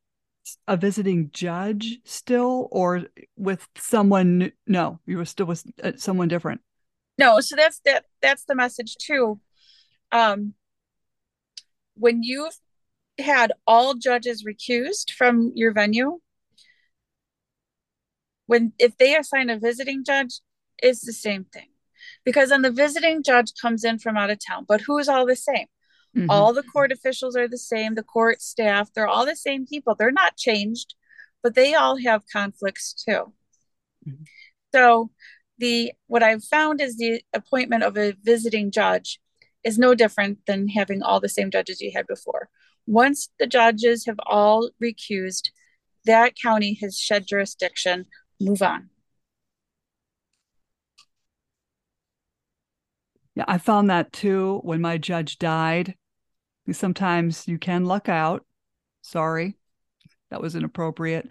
[0.66, 3.04] a visiting judge still or
[3.36, 6.60] with someone no you were still with uh, someone different
[7.18, 9.38] no so that's that that's the message too
[10.12, 10.54] um
[11.98, 12.56] when you've
[13.18, 16.20] had all judges recused from your venue,
[18.46, 20.40] when if they assign a visiting judge,
[20.78, 21.68] it's the same thing.
[22.28, 25.34] Because then the visiting judge comes in from out of town, but who's all the
[25.34, 25.64] same?
[26.14, 26.28] Mm-hmm.
[26.28, 29.94] All the court officials are the same, the court staff, they're all the same people.
[29.94, 30.94] They're not changed,
[31.42, 33.32] but they all have conflicts too.
[34.06, 34.24] Mm-hmm.
[34.74, 35.10] So
[35.56, 39.20] the what I've found is the appointment of a visiting judge
[39.64, 42.50] is no different than having all the same judges you had before.
[42.86, 45.48] Once the judges have all recused,
[46.04, 48.04] that county has shed jurisdiction.
[48.38, 48.90] Move on.
[53.38, 55.94] Yeah, I found that too when my judge died.
[56.72, 58.44] Sometimes you can luck out.
[59.00, 59.56] Sorry,
[60.30, 61.30] that was inappropriate.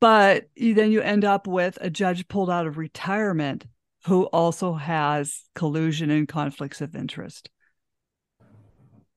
[0.00, 3.64] But then you end up with a judge pulled out of retirement
[4.06, 7.48] who also has collusion and conflicts of interest.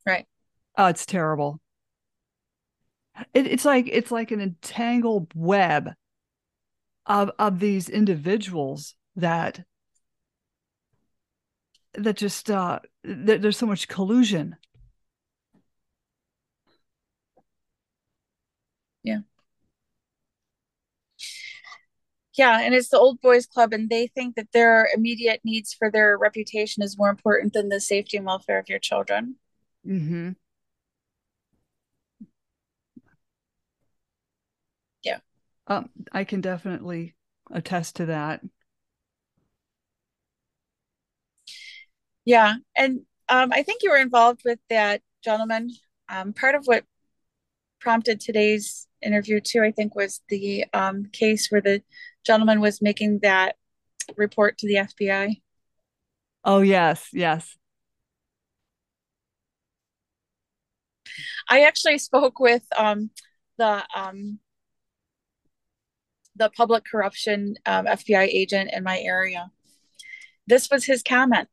[0.05, 0.27] Right.
[0.77, 1.59] Oh, it's terrible.
[3.33, 5.93] It, it's like it's like an entangled web
[7.07, 9.61] of of these individuals that
[11.93, 14.55] that just uh there's so much collusion
[19.03, 19.19] yeah
[22.37, 25.89] yeah and it's the old boys club and they think that their immediate needs for
[25.91, 29.35] their reputation is more important than the safety and welfare of your children
[29.87, 30.31] mm-hmm
[35.03, 35.19] Yeah.
[35.67, 37.15] Um, I can definitely
[37.51, 38.41] attest to that.
[42.29, 45.71] Yeah, and um, I think you were involved with that gentleman.
[46.09, 46.83] Um, part of what
[47.81, 51.81] prompted today's interview too, I think, was the um, case where the
[52.23, 53.55] gentleman was making that
[54.15, 55.41] report to the FBI.
[56.45, 57.57] Oh yes, yes.
[61.49, 63.09] I actually spoke with um,
[63.57, 64.37] the um,
[66.35, 69.49] the public corruption um, FBI agent in my area.
[70.45, 71.49] This was his comment.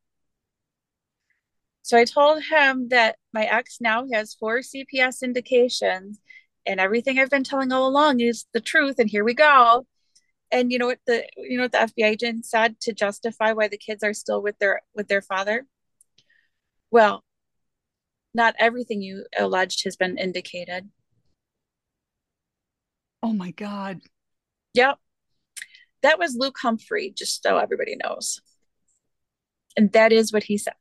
[1.86, 6.18] So I told him that my ex now has four CPS indications,
[6.66, 8.98] and everything I've been telling all along is the truth.
[8.98, 9.86] And here we go.
[10.50, 13.68] And you know what the you know what the FBI agent said to justify why
[13.68, 15.64] the kids are still with their with their father?
[16.90, 17.22] Well,
[18.34, 20.90] not everything you alleged has been indicated.
[23.22, 24.00] Oh my God.
[24.74, 24.98] Yep.
[26.02, 28.40] That was Luke Humphrey, just so everybody knows.
[29.76, 30.74] And that is what he said.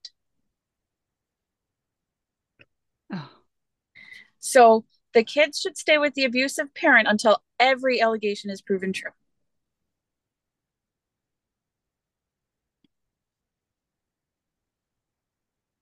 [4.45, 9.11] So the kids should stay with the abusive parent until every allegation is proven true.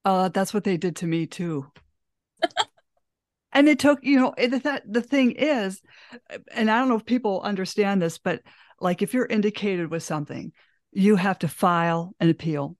[0.06, 1.72] Uh, that's what they did to me too.
[3.52, 5.82] and it took, you know, it, that the thing is,
[6.52, 8.42] and I don't know if people understand this, but
[8.80, 10.52] like if you're indicated with something,
[10.92, 12.78] you have to file an appeal,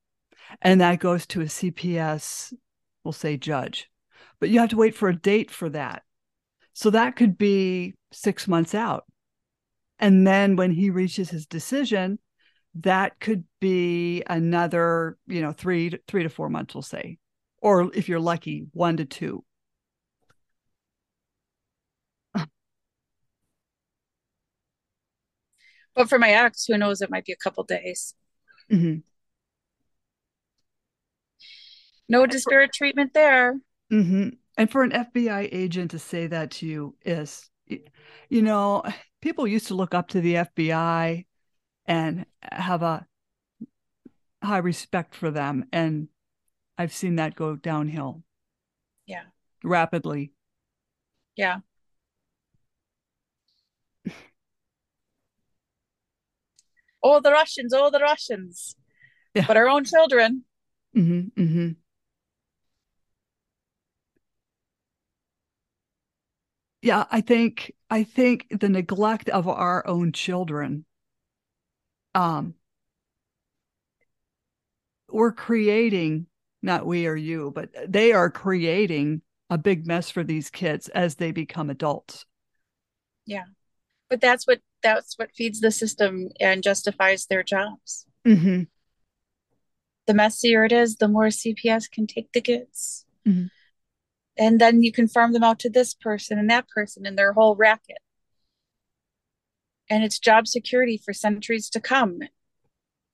[0.62, 2.52] and that goes to a CPS,
[3.02, 3.90] we'll say judge,
[4.40, 6.02] but you have to wait for a date for that.
[6.72, 9.04] So that could be six months out.
[9.98, 12.18] And then when he reaches his decision,
[12.76, 17.18] that could be another, you know, three to, three to four months, we'll say,
[17.58, 19.44] or if you're lucky, one to two.
[25.94, 28.14] But for my ex, who knows, it might be a couple days.
[28.70, 28.98] Mm-hmm.
[32.08, 33.54] No disparate treatment there.
[33.94, 34.30] Mm-hmm.
[34.56, 38.82] And for an FBI agent to say that to you is, you know,
[39.20, 41.26] people used to look up to the FBI
[41.86, 43.06] and have a
[44.42, 45.66] high respect for them.
[45.72, 46.08] And
[46.76, 48.22] I've seen that go downhill.
[49.06, 49.22] Yeah.
[49.62, 50.32] Rapidly.
[51.36, 51.58] Yeah.
[57.02, 58.74] all the Russians, all the Russians.
[59.34, 59.44] Yeah.
[59.46, 60.44] But our own children.
[60.96, 61.70] Mm-hmm, mm-hmm.
[66.84, 70.84] Yeah, I think I think the neglect of our own children
[72.14, 72.54] um,
[75.10, 76.26] we're creating
[76.62, 81.14] not we or you but they are creating a big mess for these kids as
[81.14, 82.26] they become adults
[83.26, 83.44] yeah
[84.10, 88.62] but that's what that's what feeds the system and justifies their jobs mm-hmm.
[90.06, 93.46] the messier it is the more cps can take the kids mm-hmm.
[94.36, 97.32] And then you can farm them out to this person and that person and their
[97.32, 97.98] whole racket
[99.90, 102.20] and it's job security for centuries to come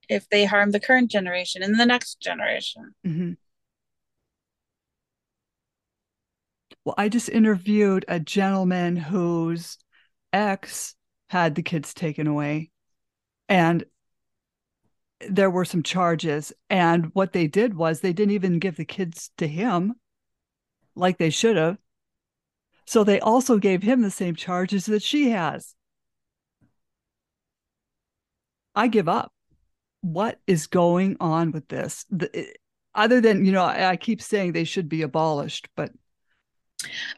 [0.09, 2.95] if they harm the current generation and the next generation.
[3.07, 3.33] Mm-hmm.
[6.85, 9.79] Well, I just interviewed a gentleman whose
[10.33, 10.95] ex
[11.29, 12.71] had the kids taken away,
[13.49, 13.85] and
[15.29, 16.53] there were some charges.
[16.71, 19.95] And what they did was they didn't even give the kids to him
[21.01, 21.79] like they should have.
[22.87, 25.75] So they also gave him the same charges that she has.
[28.75, 29.33] I give up.
[30.03, 32.05] What is going on with this?
[32.11, 32.55] The,
[32.95, 35.91] other than, you know, I, I keep saying they should be abolished, but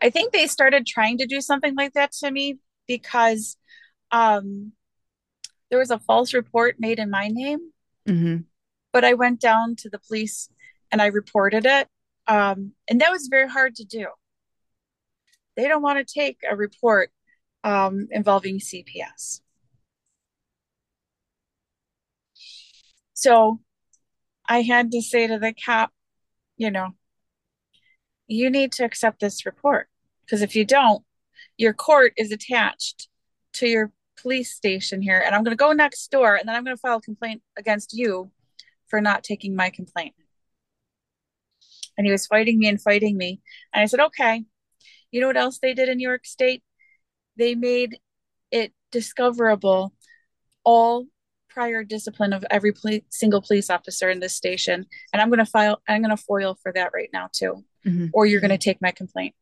[0.00, 3.56] I think they started trying to do something like that to me because
[4.10, 4.72] um,
[5.70, 7.60] there was a false report made in my name.
[8.08, 8.38] Mm-hmm.
[8.92, 10.50] But I went down to the police
[10.90, 11.88] and I reported it.
[12.26, 14.06] Um, and that was very hard to do.
[15.56, 17.10] They don't want to take a report
[17.64, 19.40] um, involving CPS.
[23.14, 23.60] So
[24.48, 25.92] I had to say to the cop,
[26.56, 26.90] you know,
[28.26, 29.88] you need to accept this report
[30.22, 31.04] because if you don't,
[31.56, 33.08] your court is attached
[33.54, 36.64] to your police station here, and I'm going to go next door and then I'm
[36.64, 38.30] going to file a complaint against you
[38.88, 40.14] for not taking my complaint.
[41.96, 43.40] And he was fighting me and fighting me.
[43.72, 44.44] And I said, okay.
[45.10, 46.62] You know what else they did in New York State?
[47.36, 47.98] They made
[48.50, 49.92] it discoverable
[50.64, 51.06] all
[51.48, 52.72] prior discipline of every
[53.10, 56.56] single police officer in this station and i'm going to file i'm going to foil
[56.62, 58.06] for that right now too mm-hmm.
[58.14, 59.34] or you're going to take my complaint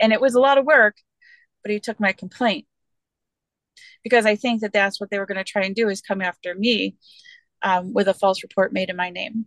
[0.00, 0.96] and it was a lot of work
[1.62, 2.66] but he took my complaint
[4.02, 6.22] because i think that that's what they were going to try and do is come
[6.22, 6.96] after me
[7.62, 9.46] um, with a false report made in my name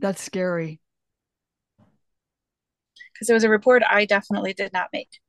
[0.00, 0.80] that's scary
[3.12, 5.20] because it was a report I definitely did not make.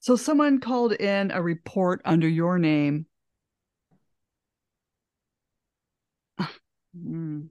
[0.00, 3.06] So someone called in a report under your name.
[6.94, 7.50] mm.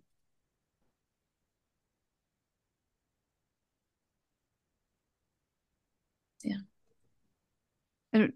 [6.44, 6.58] Yeah.
[8.14, 8.34] And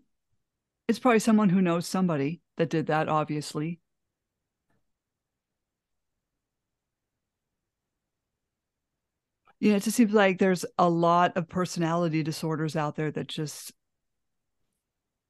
[0.89, 3.81] it's probably someone who knows somebody that did that, obviously.
[9.64, 13.28] You know, it just seems like there's a lot of personality disorders out there that
[13.28, 13.72] just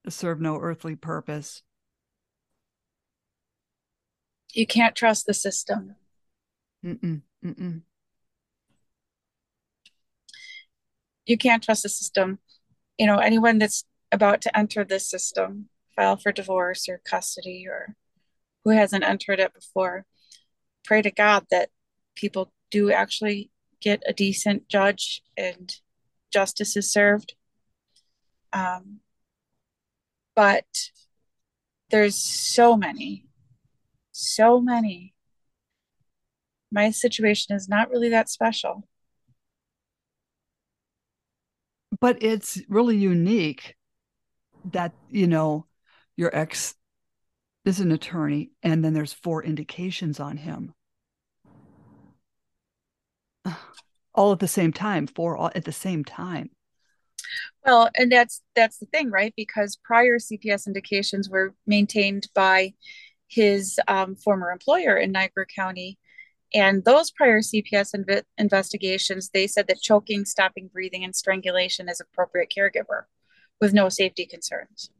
[0.09, 1.61] serve no earthly purpose.
[4.51, 5.97] You can't trust the system.
[6.83, 7.81] Mm-mm, mm-mm.
[11.27, 12.39] You can't trust the system.
[12.97, 17.95] You know, anyone that's about to enter this system, file for divorce or custody or
[18.63, 20.07] who hasn't entered it before,
[20.83, 21.69] pray to God that
[22.15, 23.51] people do actually
[23.83, 25.75] get a decent judge and
[26.31, 27.35] justice is served.
[28.53, 28.99] Um,
[30.35, 30.65] but
[31.91, 33.25] there's so many,
[34.11, 35.13] so many.
[36.71, 38.87] My situation is not really that special.
[41.99, 43.75] But it's really unique
[44.71, 45.67] that, you know,
[46.15, 46.73] your ex
[47.65, 50.73] is an attorney and then there's four indications on him.
[54.15, 56.51] All at the same time, four all at the same time.
[57.65, 59.33] Well, and that's that's the thing, right?
[59.35, 62.73] Because prior CPS indications were maintained by
[63.27, 65.97] his um, former employer in Niagara County,
[66.53, 71.99] and those prior CPS inv- investigations, they said that choking, stopping breathing, and strangulation is
[71.99, 73.03] appropriate caregiver,
[73.59, 74.91] with no safety concerns.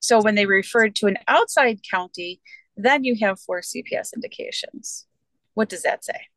[0.00, 2.40] So when they referred to an outside county,
[2.76, 5.06] then you have four CPS indications.
[5.54, 6.28] What does that say?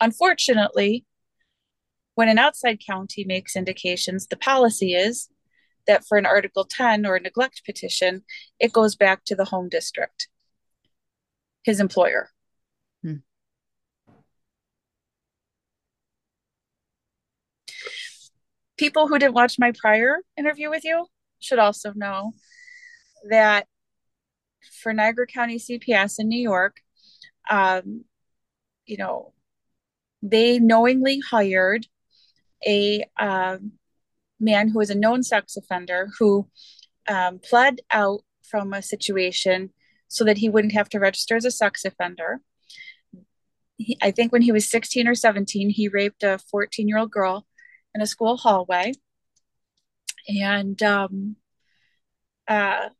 [0.00, 1.04] Unfortunately,
[2.14, 5.28] when an outside county makes indications, the policy is
[5.86, 8.22] that for an Article 10 or a neglect petition,
[8.58, 10.28] it goes back to the home district,
[11.62, 12.30] his employer.
[13.02, 13.16] Hmm.
[18.76, 21.06] People who didn't watch my prior interview with you
[21.38, 22.32] should also know
[23.28, 23.66] that
[24.82, 26.76] for Niagara County CPS in New York,
[27.50, 28.04] um,
[28.86, 29.32] you know,
[30.22, 31.86] they knowingly hired
[32.66, 33.72] a um,
[34.38, 36.48] man who was a known sex offender who
[37.08, 39.70] um, pled out from a situation
[40.08, 42.40] so that he wouldn't have to register as a sex offender.
[43.76, 47.10] He, I think when he was 16 or 17, he raped a 14 year old
[47.10, 47.46] girl
[47.94, 48.92] in a school hallway.
[50.28, 51.36] And um,
[52.46, 52.90] uh,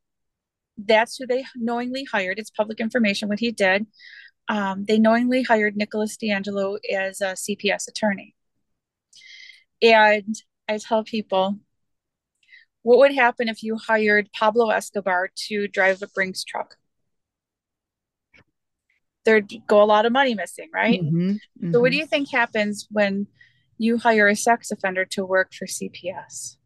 [0.86, 2.38] that's who they knowingly hired.
[2.38, 3.86] It's public information what he did.
[4.48, 8.34] Um, they knowingly hired Nicholas D'Angelo as a CPS attorney.
[9.82, 10.34] And
[10.68, 11.58] I tell people,
[12.82, 16.76] what would happen if you hired Pablo Escobar to drive a Brinks truck?
[19.24, 21.00] There'd go a lot of money missing, right?
[21.00, 21.72] Mm-hmm, mm-hmm.
[21.72, 23.26] So, what do you think happens when
[23.76, 26.56] you hire a sex offender to work for CPS?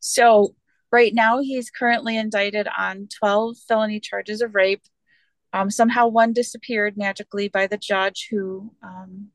[0.00, 0.54] So,
[0.90, 4.82] right now, he's currently indicted on 12 felony charges of rape.
[5.52, 9.28] Um, somehow, one disappeared magically by the judge who um,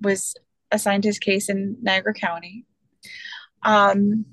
[0.00, 0.34] was
[0.70, 2.66] assigned his case in Niagara County.
[3.62, 4.26] Um,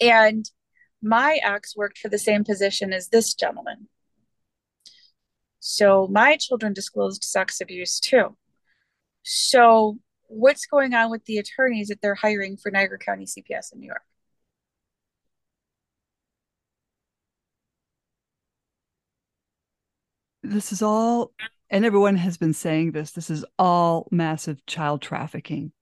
[0.00, 0.48] and
[1.02, 3.88] my ex worked for the same position as this gentleman.
[5.60, 8.36] So my children disclosed sex abuse too.
[9.22, 9.98] So
[10.28, 13.86] what's going on with the attorneys that they're hiring for Niagara County CPS in New
[13.86, 14.02] York?
[20.44, 21.32] This is all
[21.70, 25.72] and everyone has been saying this this is all massive child trafficking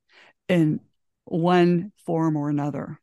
[0.48, 0.80] in
[1.24, 3.00] one form or another.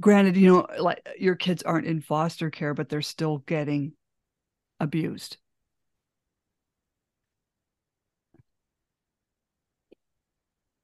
[0.00, 3.94] Granted you know like your kids aren't in foster care but they're still getting
[4.80, 5.38] abused.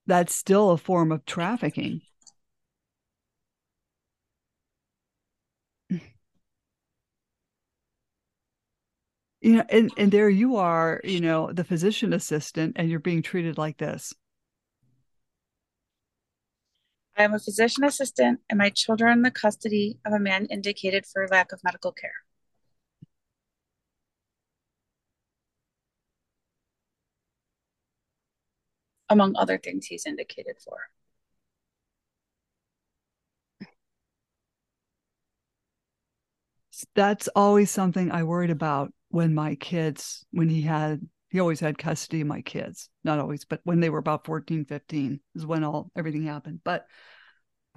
[0.06, 2.02] That's still a form of trafficking
[9.44, 13.22] you know and, and there you are you know the physician assistant and you're being
[13.22, 14.14] treated like this.
[17.16, 20.46] I am a physician assistant and my children are in the custody of a man
[20.46, 22.24] indicated for lack of medical care.
[29.10, 30.88] Among other things he's indicated for.
[36.94, 41.00] That's always something I worried about when my kids, when he had,
[41.30, 44.64] he always had custody of my kids, not always, but when they were about 14,
[44.64, 46.62] 15 is when all everything happened.
[46.64, 46.84] But,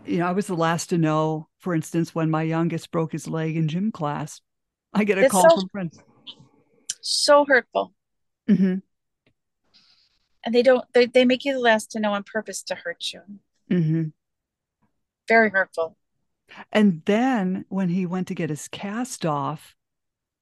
[0.03, 3.27] you know, I was the last to know, for instance, when my youngest broke his
[3.27, 4.41] leg in gym class,
[4.95, 5.99] I get a it's call so, from friends.
[7.01, 7.93] So hurtful.
[8.49, 8.77] Mm-hmm.
[10.43, 13.13] And they don't, they, they make you the last to know on purpose to hurt
[13.13, 13.21] you.
[13.69, 14.03] Mm-hmm.
[15.27, 15.97] Very hurtful.
[16.71, 19.75] And then when he went to get his cast off,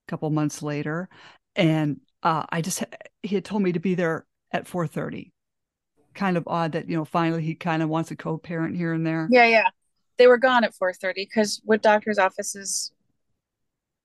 [0.07, 1.09] couple months later,
[1.55, 2.83] and uh, I just
[3.23, 5.31] he had told me to be there at four thirty.
[6.13, 9.05] Kind of odd that you know finally he kind of wants a co-parent here and
[9.05, 9.27] there.
[9.31, 9.67] Yeah, yeah.
[10.17, 12.91] They were gone at four thirty because what doctor's offices?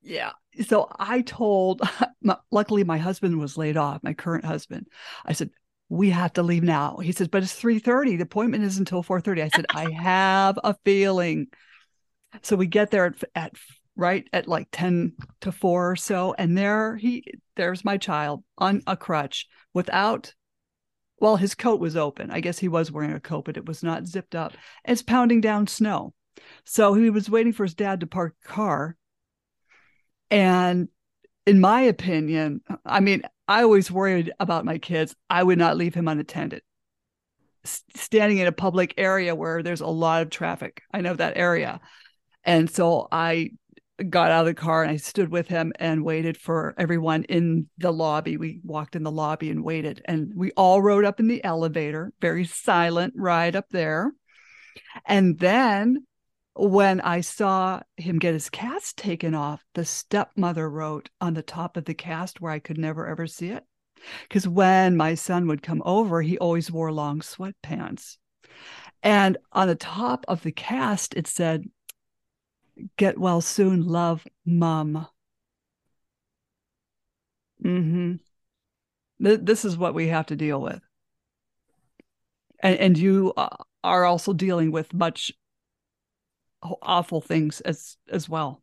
[0.02, 0.32] Yeah.
[0.66, 1.82] So I told,
[2.50, 4.86] luckily my husband was laid off, my current husband.
[5.24, 5.50] I said,
[5.88, 6.98] we have to leave now.
[6.98, 8.16] He says, but it's 3:30.
[8.16, 9.42] The appointment is until 4:30.
[9.42, 11.48] I said, I have a feeling.
[12.42, 13.52] So we get there at, at
[14.00, 17.24] right at like 10 to 4 or so and there he
[17.56, 20.34] there's my child on a crutch without
[21.18, 22.30] well his coat was open.
[22.30, 24.54] I guess he was wearing a coat but it was not zipped up.
[24.84, 26.14] It's pounding down snow.
[26.64, 28.96] So he was waiting for his dad to park the car.
[30.30, 30.88] And
[31.46, 35.14] in my opinion i mean i always worried about my kids.
[35.28, 36.62] I would not leave him unattended.
[37.64, 40.82] S- standing in a public area where there's a lot of traffic.
[40.92, 41.80] I know that area.
[42.44, 43.50] And so I
[44.08, 47.68] got out of the car and I stood with him and waited for everyone in
[47.78, 48.36] the lobby.
[48.36, 52.12] We walked in the lobby and waited, and we all rode up in the elevator,
[52.20, 54.12] very silent ride up there.
[55.06, 56.06] And then
[56.54, 61.76] when I saw him get his cast taken off, the stepmother wrote on the top
[61.76, 63.64] of the cast where I could never ever see it.
[64.22, 68.16] Because when my son would come over, he always wore long sweatpants.
[69.02, 71.64] And on the top of the cast, it said,
[72.96, 75.06] Get well soon, love, mom.
[77.64, 78.14] Mm-hmm.
[79.22, 80.80] Th- this is what we have to deal with.
[82.62, 85.32] And, and you uh, are also dealing with much
[86.82, 88.62] awful things as as well.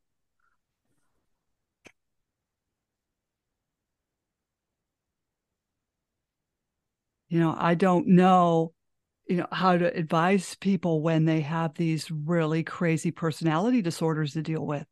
[7.30, 8.74] You know, I don't know
[9.28, 14.42] you know how to advise people when they have these really crazy personality disorders to
[14.42, 14.86] deal with.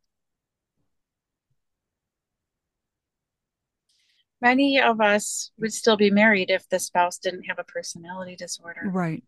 [4.41, 8.81] Many of us would still be married if the spouse didn't have a personality disorder.
[8.85, 9.23] Right.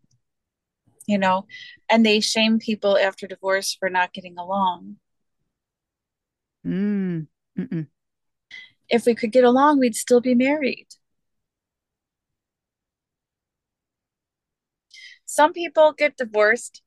[1.06, 1.46] You know
[1.88, 4.96] and they shame people after divorce for not getting along.
[6.66, 7.28] Mm.
[8.90, 10.86] if we could get along we'd still be married
[15.30, 16.80] Some people get divorced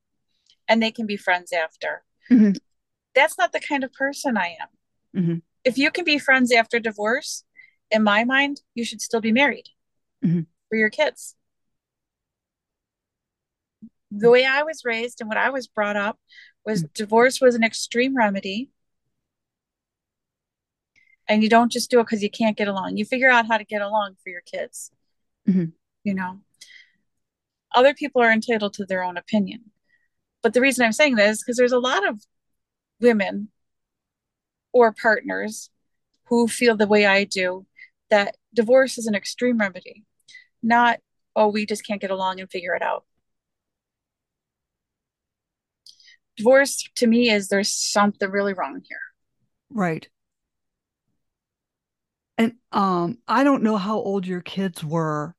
[0.68, 2.04] and they can be friends after.
[2.30, 2.54] Mm-hmm.
[3.14, 5.22] That's not the kind of person I am.
[5.22, 5.36] Mm-hmm.
[5.64, 7.44] If you can be friends after divorce,
[7.92, 9.70] in my mind, you should still be married
[10.26, 10.42] mm-hmm.
[10.70, 11.36] for your kids.
[14.10, 16.18] The way I was raised and what I was brought up
[16.66, 16.94] was mm-hmm.
[16.96, 18.72] divorce was an extreme remedy.
[21.28, 22.98] And you don't just do it because you can't get along.
[22.98, 24.90] You figure out how to get along for your kids.
[25.48, 25.66] Mm-hmm.
[26.04, 26.40] You know,
[27.74, 29.72] other people are entitled to their own opinion.
[30.42, 32.22] But the reason I'm saying this is because there's a lot of
[33.00, 33.50] women
[34.74, 35.70] or partners
[36.26, 37.66] who feel the way I do
[38.10, 40.04] that divorce is an extreme remedy,
[40.64, 41.00] not,
[41.36, 43.06] oh, we just can't get along and figure it out.
[46.38, 48.98] Divorce to me is there's something really wrong here.
[49.70, 50.08] Right.
[52.38, 55.36] And um, I don't know how old your kids were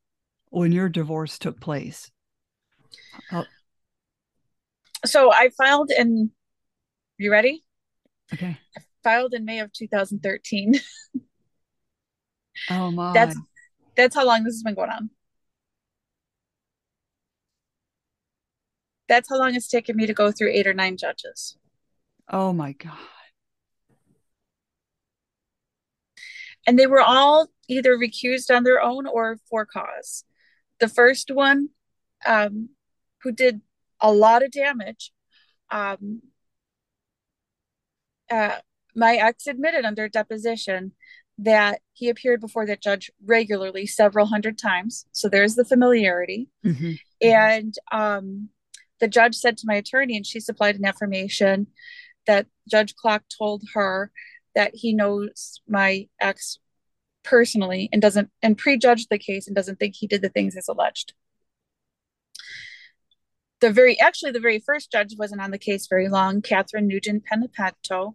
[0.51, 2.12] when your divorce took place.
[3.33, 3.45] Oh.
[5.05, 6.31] So I filed in.
[7.19, 7.65] You ready?
[8.33, 8.59] Okay.
[8.77, 10.75] I filed in May of 2013.
[12.71, 13.13] oh my.
[13.13, 13.37] That's
[13.97, 15.11] that's how long this has been going on.
[19.09, 21.57] That's how long it's taken me to go through eight or nine judges.
[22.31, 22.97] Oh my god.
[26.67, 30.25] And they were all either recused on their own or for cause.
[30.79, 31.71] The first one,
[32.25, 32.71] um,
[33.23, 33.61] who did
[34.01, 35.13] a lot of damage.
[35.71, 36.23] Um,
[38.31, 38.59] uh,
[38.95, 40.93] my ex admitted under deposition
[41.39, 45.07] that he appeared before that judge regularly several hundred times.
[45.13, 46.49] So there's the familiarity.
[46.65, 46.93] Mm-hmm.
[47.21, 48.51] And um,
[49.01, 51.69] the judge said to my attorney, and she supplied an affirmation
[52.27, 54.11] that Judge Kloch told her
[54.55, 56.59] that he knows my ex
[57.25, 60.69] personally and doesn't and prejudged the case and doesn't think he did the things as
[60.69, 61.15] alleged
[63.63, 67.25] the very actually the very first judge wasn't on the case very long catherine nugent
[67.25, 68.15] panepinto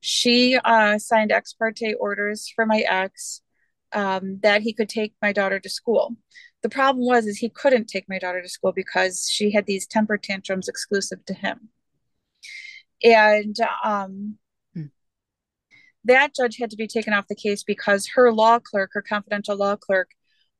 [0.00, 3.42] she uh, signed ex parte orders for my ex
[3.92, 6.16] um, that he could take my daughter to school.
[6.62, 9.86] The problem was is he couldn't take my daughter to school because she had these
[9.86, 11.70] temper tantrums exclusive to him.
[13.02, 14.38] And um,
[14.74, 14.86] hmm.
[16.04, 19.56] that judge had to be taken off the case because her law clerk her confidential
[19.56, 20.10] law clerk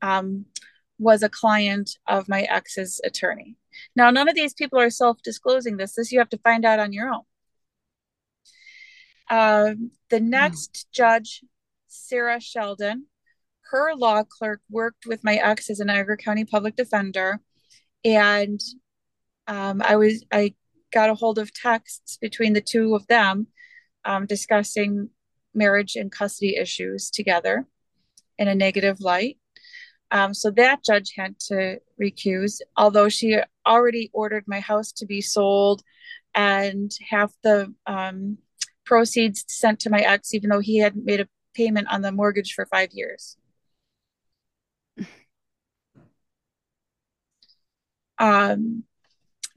[0.02, 0.46] um,
[0.98, 3.56] was a client of my ex's attorney
[3.94, 5.94] now, none of these people are self disclosing this.
[5.94, 7.22] This you have to find out on your own.
[9.30, 10.30] Um, the hmm.
[10.30, 11.44] next judge,
[11.86, 13.06] Sarah Sheldon,
[13.70, 17.40] her law clerk worked with my ex as a Niagara County public defender.
[18.04, 18.60] And
[19.46, 20.54] um, I was, I
[20.92, 23.48] got a hold of texts between the two of them
[24.04, 25.10] um, discussing
[25.54, 27.66] marriage and custody issues together
[28.38, 29.38] in a negative light.
[30.10, 35.20] Um, so that judge had to recuse, although she already ordered my house to be
[35.20, 35.82] sold
[36.34, 38.38] and half the um,
[38.84, 42.54] proceeds sent to my ex, even though he hadn't made a payment on the mortgage
[42.54, 43.36] for five years.
[48.18, 48.84] Um,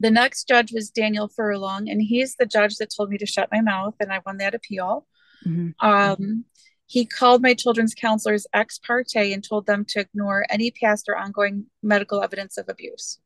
[0.00, 3.48] the next judge was Daniel Furlong, and he's the judge that told me to shut
[3.52, 5.06] my mouth, and I won that appeal.
[5.46, 5.86] Mm-hmm.
[5.86, 6.44] Um,
[6.92, 11.16] he called my children's counselors ex parte and told them to ignore any past or
[11.16, 13.18] ongoing medical evidence of abuse.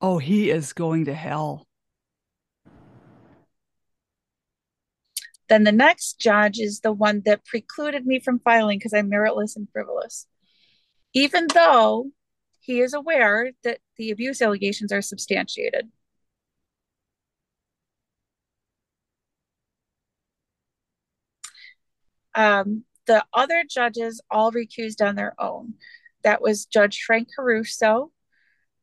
[0.00, 1.66] Oh, he is going to hell.
[5.50, 9.54] Then the next judge is the one that precluded me from filing because I'm meritless
[9.54, 10.26] and frivolous.
[11.12, 12.06] Even though
[12.58, 15.90] he is aware that the abuse allegations are substantiated.
[22.34, 25.74] Um, the other judges all recused on their own.
[26.22, 28.12] That was Judge Frank Caruso.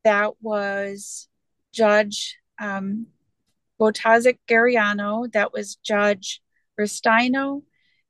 [0.04, 1.28] That was
[1.72, 3.06] Judge um,
[3.80, 5.30] Botazic Gariano.
[5.32, 6.42] That was Judge
[6.78, 7.62] Restaino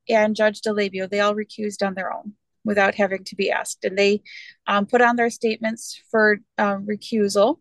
[0.09, 1.09] and Judge DeLabio.
[1.09, 2.35] They all recused on their own
[2.65, 3.85] without having to be asked.
[3.85, 4.23] And they
[4.67, 7.61] um, put on their statements for um, recusal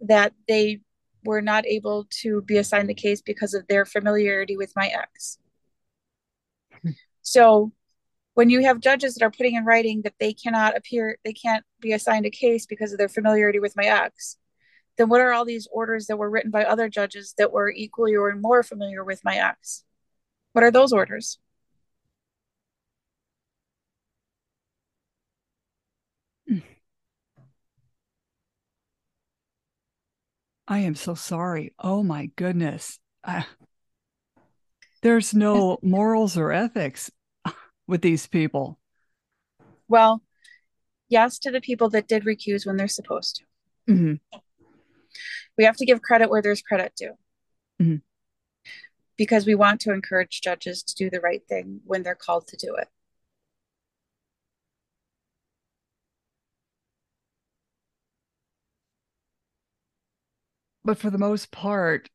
[0.00, 0.80] that they
[1.24, 5.38] were not able to be assigned the case because of their familiarity with my ex.
[7.22, 7.72] So
[8.34, 11.64] when you have judges that are putting in writing that they cannot appear, they can't
[11.80, 14.38] be assigned a case because of their familiarity with my ex,
[14.98, 18.14] then what are all these orders that were written by other judges that were equally
[18.16, 19.84] or more familiar with my ex?
[20.52, 21.38] What are those orders?
[30.68, 31.74] I am so sorry.
[31.78, 32.98] Oh my goodness.
[35.02, 37.10] there's no morals or ethics
[37.86, 38.78] with these people.
[39.88, 40.22] Well,
[41.08, 43.92] yes to the people that did recuse when they're supposed to.
[43.92, 44.38] Mm-hmm.
[45.58, 47.12] We have to give credit where there's credit due.
[47.80, 47.96] Mm-hmm.
[49.18, 52.56] Because we want to encourage judges to do the right thing when they're called to
[52.56, 52.88] do it.
[60.84, 62.08] but for the most part,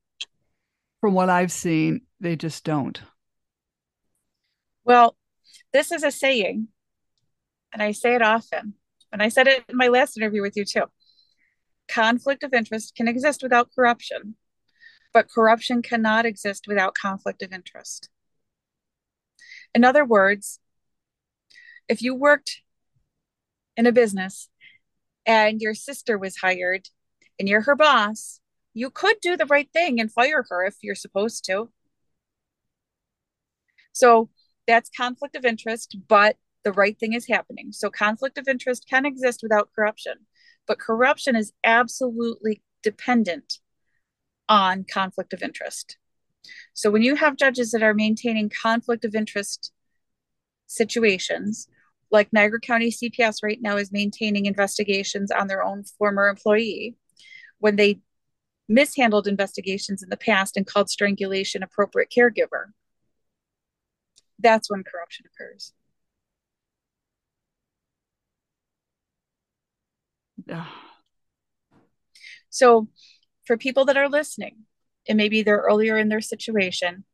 [1.01, 3.01] from what I've seen, they just don't.
[4.83, 5.17] Well,
[5.73, 6.69] this is a saying,
[7.73, 8.75] and I say it often,
[9.11, 10.85] and I said it in my last interview with you too.
[11.87, 14.35] Conflict of interest can exist without corruption,
[15.13, 18.09] but corruption cannot exist without conflict of interest.
[19.75, 20.59] In other words,
[21.87, 22.61] if you worked
[23.75, 24.49] in a business
[25.25, 26.89] and your sister was hired
[27.39, 28.41] and you're her boss
[28.77, 31.71] you could do the right thing and fire her if you're supposed to.
[33.97, 34.29] So
[34.67, 37.71] that's conflict of interest, but the right thing is happening.
[37.71, 40.13] So conflict of interest can exist without corruption,
[40.67, 43.59] but corruption is absolutely dependent
[44.47, 45.97] on conflict of interest.
[46.73, 49.71] So when you have judges that are maintaining conflict of interest
[50.67, 51.67] situations,
[52.11, 56.95] like Niagara County CPS right now is maintaining investigations on their own former employee,
[57.59, 57.99] when they
[58.69, 62.73] mishandled investigations in the past and called strangulation appropriate caregiver.
[64.39, 65.73] That's when corruption occurs.
[72.49, 72.87] So,
[73.45, 74.65] for people that are listening,
[75.07, 77.05] and maybe they're earlier in their situation,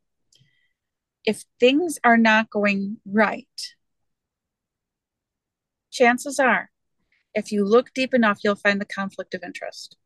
[1.26, 3.48] if things are not going right,
[5.92, 6.72] chances are,
[7.34, 9.98] if you look deep enough, you'll find the conflict of interest.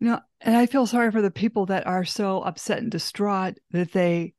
[0.00, 3.58] You know, and I feel sorry for the people that are so upset and distraught
[3.72, 4.34] that they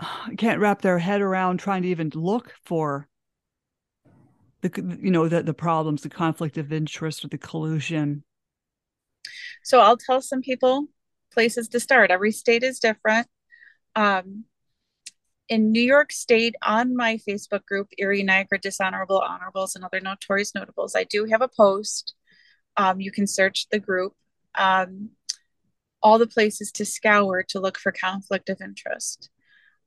[0.38, 3.08] can't wrap their head around trying to even look for
[4.60, 8.24] the you know the the problems, the conflict of interest or the collusion.
[9.62, 10.86] So I'll tell some people
[11.32, 12.10] places to start.
[12.10, 13.26] Every state is different.
[13.94, 14.44] Um,
[15.48, 20.54] in New York State, on my Facebook group, Erie Niagara Dishonorable Honorables and Other Notorious
[20.54, 22.14] Notables, I do have a post.
[22.76, 24.14] Um, you can search the group
[24.56, 25.10] um,
[26.02, 29.30] all the places to scour to look for conflict of interest.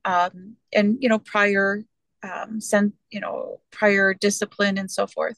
[0.03, 1.83] Um, and you know prior
[2.23, 5.37] um, sent you know prior discipline and so forth.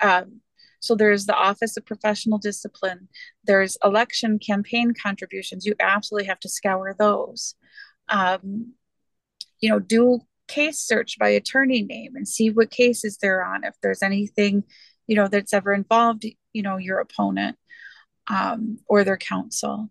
[0.00, 0.40] Um,
[0.80, 3.08] so there's the office of professional discipline.
[3.44, 5.66] There's election campaign contributions.
[5.66, 7.54] You absolutely have to scour those.
[8.08, 8.74] Um,
[9.60, 13.64] you know do case search by attorney name and see what cases they're on.
[13.64, 14.64] If there's anything
[15.06, 17.56] you know that's ever involved you know your opponent
[18.28, 19.90] um, or their counsel.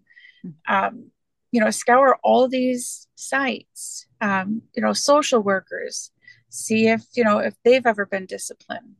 [0.68, 1.12] Um,
[1.52, 6.12] you know, scour all these sites, um, you know, social workers,
[6.50, 8.98] see if, you know, if they've ever been disciplined,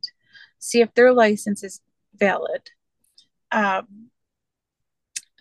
[0.58, 1.80] see if their license is
[2.14, 2.70] valid.
[3.52, 4.10] Um,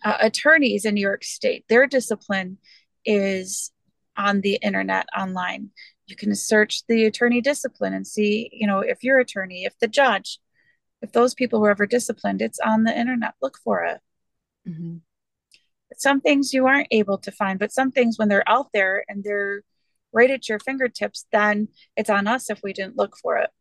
[0.03, 2.57] uh, attorneys in New York State, their discipline
[3.05, 3.71] is
[4.17, 5.69] on the internet online.
[6.07, 9.87] You can search the attorney discipline and see, you know, if your attorney, if the
[9.87, 10.39] judge,
[11.06, 13.36] if those people were ever disciplined, it's on the internet.
[13.39, 13.99] Look for it.
[14.68, 14.97] Mm-hmm.
[15.97, 19.24] Some things you aren't able to find, but some things when they're out there and
[19.24, 19.62] they're
[20.12, 23.51] right at your fingertips, then it's on us if we didn't look for it.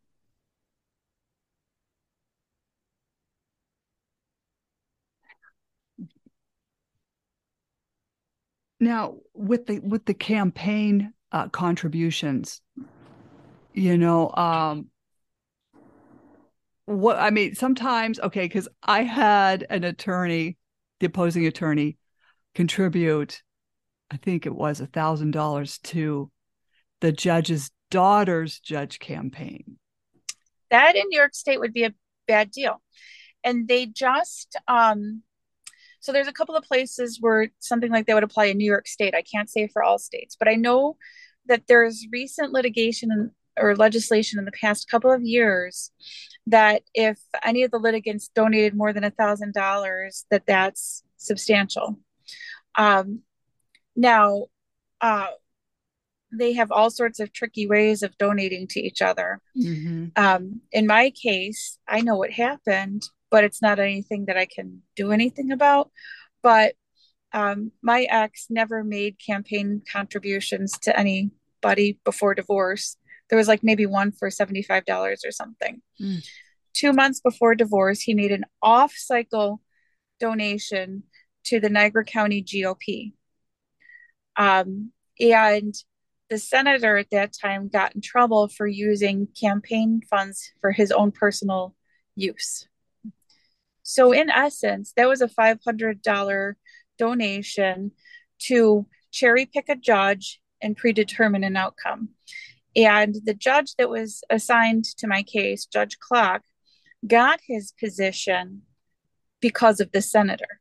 [8.79, 12.61] Now, with the with the campaign uh, contributions,
[13.73, 14.89] you know, um,
[16.85, 20.57] what I mean, sometimes okay, because I had an attorney,
[20.99, 21.97] the opposing attorney,
[22.53, 23.41] contribute,
[24.11, 26.31] I think it was a thousand dollars to
[27.01, 29.77] the judge's daughter's judge campaign.
[30.71, 31.93] That in New York State would be a
[32.27, 32.81] bad deal,
[33.43, 35.23] and they just um,
[35.99, 38.87] so there's a couple of places where something like that would apply in New York
[38.87, 39.15] State.
[39.15, 40.97] I can't say for all states, but I know
[41.47, 45.91] that there's recent litigation or legislation in the past couple of years
[46.47, 51.99] that if any of the litigants donated more than a thousand dollars, that that's substantial.
[52.77, 53.21] Um,
[53.95, 54.45] now,
[55.01, 55.27] uh,
[56.31, 59.39] they have all sorts of tricky ways of donating to each other.
[59.57, 60.07] Mm-hmm.
[60.15, 64.81] Um, in my case, I know what happened, but it's not anything that I can
[64.95, 65.91] do anything about.
[66.43, 66.75] But
[67.31, 72.97] um, my ex never made campaign contributions to anybody before divorce.
[73.29, 74.83] There was like maybe one for $75
[75.25, 75.81] or something.
[76.01, 76.27] Mm.
[76.73, 79.61] Two months before divorce, he made an off cycle
[80.19, 81.03] donation
[81.45, 83.13] to the Niagara County GOP.
[84.35, 85.73] Um, and
[86.29, 91.11] the senator at that time got in trouble for using campaign funds for his own
[91.11, 91.75] personal
[92.15, 92.67] use.
[93.83, 96.53] So, in essence, that was a $500
[96.97, 97.91] donation
[98.39, 102.09] to cherry pick a judge and predetermine an outcome.
[102.75, 106.43] And the judge that was assigned to my case, Judge Clark,
[107.07, 108.63] got his position
[109.39, 110.59] because of the senator.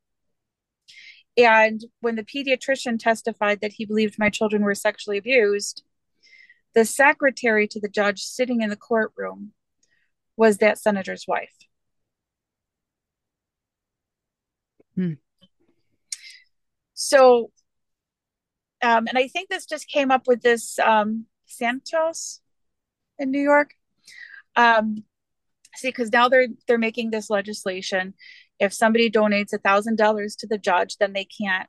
[1.37, 5.83] And when the pediatrician testified that he believed my children were sexually abused,
[6.75, 9.53] the secretary to the judge sitting in the courtroom
[10.37, 11.55] was that senator's wife.
[14.95, 15.15] Hmm.
[16.95, 17.51] So,
[18.83, 21.27] um, and I think this just came up with this um,
[21.57, 22.41] Santos
[23.19, 23.75] in New York.
[24.57, 25.05] Um,
[25.77, 28.15] see, because now they're they're making this legislation.
[28.61, 31.69] If somebody donates a thousand dollars to the judge, then they can't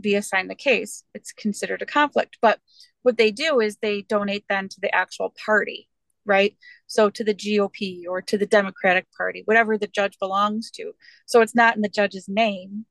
[0.00, 1.04] be assigned the case.
[1.14, 2.38] It's considered a conflict.
[2.40, 2.60] But
[3.02, 5.88] what they do is they donate then to the actual party
[6.24, 6.56] right?
[6.86, 10.92] So to the GOP or to the Democratic Party, whatever the judge belongs to.
[11.26, 12.86] So it's not in the judge's name,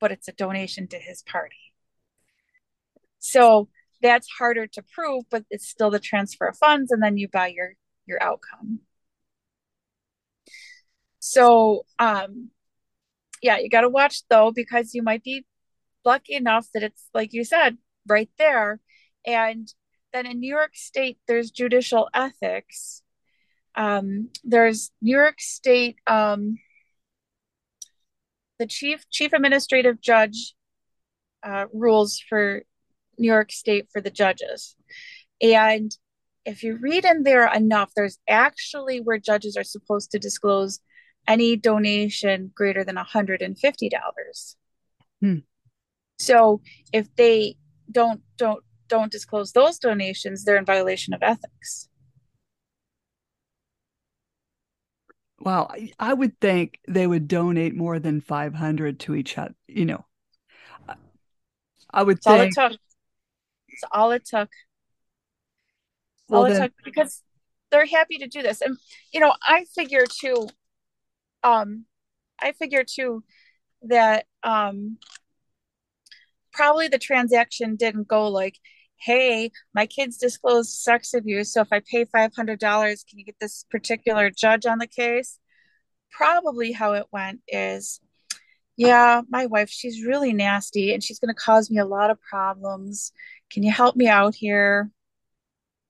[0.00, 1.72] but it's a donation to his party.
[3.18, 3.68] So
[4.06, 7.48] that's harder to prove, but it's still the transfer of funds, and then you buy
[7.48, 7.74] your
[8.06, 8.80] your outcome.
[11.18, 12.50] So um
[13.42, 15.44] yeah, you gotta watch though, because you might be
[16.04, 18.80] lucky enough that it's like you said, right there.
[19.26, 19.68] And
[20.12, 23.02] then in New York State, there's judicial ethics.
[23.74, 26.56] Um, there's New York State, um,
[28.58, 30.54] the chief chief administrative judge
[31.42, 32.62] uh, rules for
[33.18, 34.76] New York State for the judges,
[35.40, 35.96] and
[36.46, 40.78] if you read in there enough, there's actually where judges are supposed to disclose
[41.26, 44.56] any donation greater than $150.
[45.20, 45.38] Hmm.
[46.18, 46.60] So
[46.92, 47.56] if they
[47.90, 51.88] don't don't don't disclose those donations, they're in violation of ethics.
[55.40, 60.06] Wow, I would think they would donate more than 500 to each other, you know.
[61.90, 62.80] I would That's think all it took.
[63.76, 64.48] It's all it took.
[66.28, 67.22] Well, all then, it took because
[67.70, 68.60] they're happy to do this.
[68.60, 68.76] And
[69.12, 70.48] you know, I figure too
[71.42, 71.84] um
[72.40, 73.24] I figure too
[73.82, 74.98] that um
[76.52, 78.58] probably the transaction didn't go like
[78.98, 81.52] hey, my kids disclosed sex abuse.
[81.52, 82.58] So if I pay $500,
[83.08, 85.38] can you get this particular judge on the case?
[86.10, 88.00] Probably how it went is,
[88.76, 92.20] yeah, my wife, she's really nasty and she's going to cause me a lot of
[92.22, 93.12] problems.
[93.50, 94.90] Can you help me out here?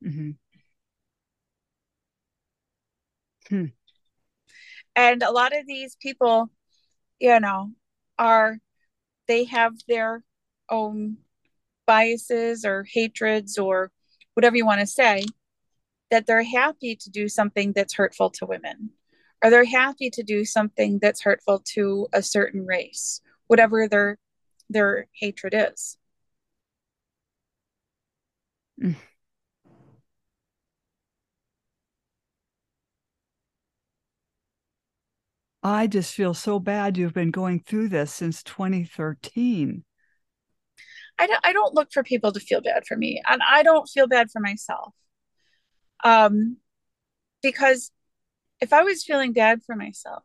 [0.05, 0.31] Mm-hmm.
[3.49, 3.67] Hmm.
[4.95, 6.51] And a lot of these people,
[7.21, 7.71] you know,
[8.19, 8.59] are
[9.29, 10.23] they have their
[10.71, 11.19] own
[11.87, 13.93] biases or hatreds or
[14.35, 15.25] whatever you want to say
[16.11, 18.91] that they're happy to do something that's hurtful to women
[19.43, 24.19] or they're happy to do something that's hurtful to a certain race whatever their
[24.69, 25.97] their hatred is
[28.81, 28.97] mm.
[35.63, 39.85] I just feel so bad you've been going through this since 2013.
[41.19, 43.89] I don't, I don't look for people to feel bad for me, and I don't
[43.89, 44.95] feel bad for myself.
[46.05, 46.59] Um,
[47.43, 47.91] because
[48.61, 50.23] if I was feeling bad for myself,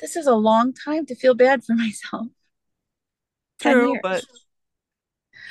[0.00, 2.26] this is a long time to feel bad for myself.
[3.60, 4.24] True, but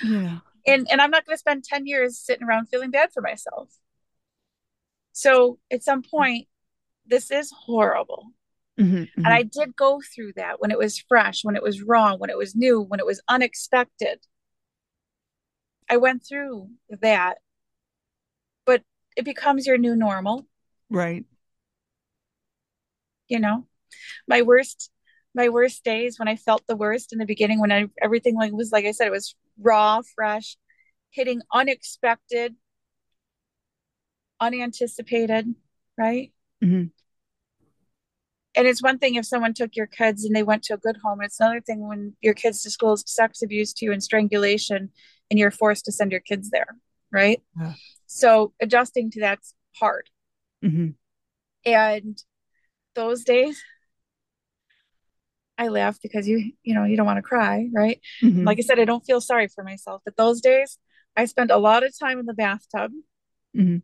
[0.03, 0.39] yeah.
[0.65, 3.69] And and I'm not going to spend 10 years sitting around feeling bad for myself.
[5.11, 6.47] So at some point,
[7.05, 8.31] this is horrible.
[8.79, 9.25] Mm-hmm, mm-hmm.
[9.25, 12.29] And I did go through that when it was fresh, when it was wrong, when
[12.29, 14.19] it was new, when it was unexpected.
[15.89, 16.69] I went through
[17.01, 17.37] that,
[18.65, 18.81] but
[19.15, 20.47] it becomes your new normal.
[20.89, 21.25] Right.
[23.27, 23.67] You know,
[24.27, 24.89] my worst,
[25.35, 28.53] my worst days when I felt the worst in the beginning, when I, everything like
[28.53, 30.57] was, like I said, it was raw, fresh,
[31.09, 32.55] hitting unexpected,
[34.39, 35.53] unanticipated,
[35.97, 36.31] right?
[36.63, 36.85] Mm-hmm
[38.55, 40.97] and it's one thing if someone took your kids and they went to a good
[41.03, 41.21] home.
[41.21, 44.89] It's another thing when your kids disclosed sex abuse to you and strangulation
[45.29, 46.67] and you're forced to send your kids there.
[47.11, 47.41] Right.
[47.59, 47.73] Yeah.
[48.05, 50.09] So adjusting to that's hard.
[50.63, 50.89] Mm-hmm.
[51.65, 52.21] And
[52.95, 53.63] those days,
[55.57, 57.69] I laugh because you, you know, you don't want to cry.
[57.73, 58.01] Right.
[58.21, 58.43] Mm-hmm.
[58.43, 60.77] Like I said, I don't feel sorry for myself, but those days
[61.15, 62.91] I spent a lot of time in the bathtub
[63.55, 63.77] mm-hmm.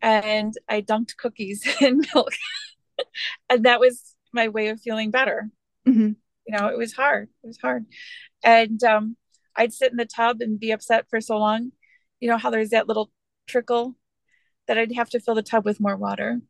[0.00, 2.32] and I dunked cookies in milk.
[3.50, 5.50] and that was my way of feeling better.
[5.86, 6.12] Mm-hmm.
[6.46, 7.28] You know, it was hard.
[7.42, 7.84] It was hard.
[8.42, 9.16] And um,
[9.56, 11.72] I'd sit in the tub and be upset for so long.
[12.20, 13.10] You know how there's that little
[13.46, 13.96] trickle
[14.68, 16.40] that I'd have to fill the tub with more water.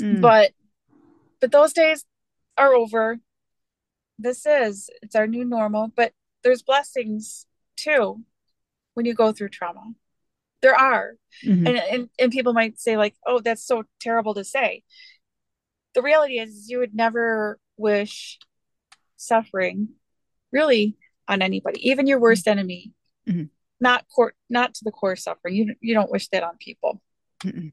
[0.00, 0.20] Mm.
[0.20, 0.52] But
[1.40, 2.04] but those days
[2.56, 3.18] are over.
[4.18, 7.46] This is it's our new normal, but there's blessings
[7.76, 8.22] too
[8.94, 9.94] when you go through trauma
[10.62, 11.66] there are mm-hmm.
[11.66, 14.82] and, and and people might say like oh that's so terrible to say
[15.94, 18.38] the reality is you would never wish
[19.16, 19.88] suffering
[20.52, 20.96] really
[21.28, 22.92] on anybody even your worst enemy
[23.28, 23.44] mm-hmm.
[23.80, 27.00] not core not to the core suffering you, you don't wish that on people
[27.44, 27.68] mm-hmm.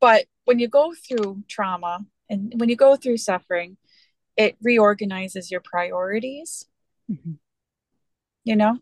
[0.00, 3.76] but when you go through trauma and when you go through suffering
[4.36, 6.66] it reorganizes your priorities
[7.10, 7.32] mm-hmm.
[8.44, 8.78] you know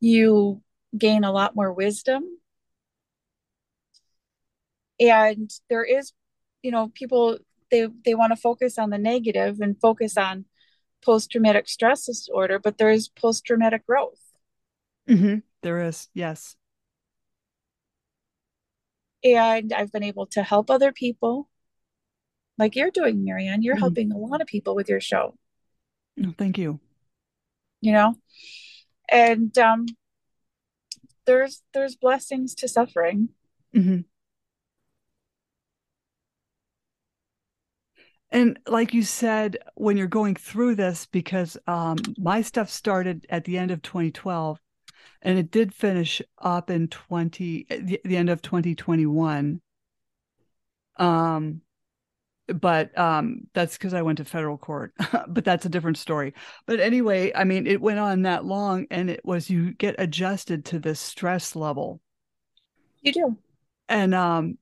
[0.00, 0.62] you
[0.96, 2.24] gain a lot more wisdom.
[4.98, 6.12] And there is,
[6.62, 7.38] you know, people
[7.70, 10.46] they they want to focus on the negative and focus on
[11.04, 14.20] post traumatic stress disorder, but there is post traumatic growth.
[15.08, 15.38] Mm-hmm.
[15.62, 16.56] There is, yes.
[19.22, 21.48] And I've been able to help other people,
[22.58, 23.62] like you're doing, Marianne.
[23.62, 23.80] You're mm-hmm.
[23.80, 25.36] helping a lot of people with your show.
[26.24, 26.80] Oh, thank you.
[27.80, 28.14] You know,
[29.10, 29.86] and um,
[31.26, 33.28] there's there's blessings to suffering
[33.74, 34.00] mm-hmm.
[38.30, 43.44] and like you said when you're going through this because um, my stuff started at
[43.44, 44.58] the end of 2012
[45.22, 49.60] and it did finish up in 20 the, the end of 2021
[50.98, 51.60] um
[52.48, 54.92] but um, that's because I went to federal court.
[55.28, 56.34] but that's a different story.
[56.66, 60.64] But anyway, I mean, it went on that long, and it was you get adjusted
[60.66, 62.00] to this stress level.
[63.02, 63.38] You do,
[63.88, 64.58] and um,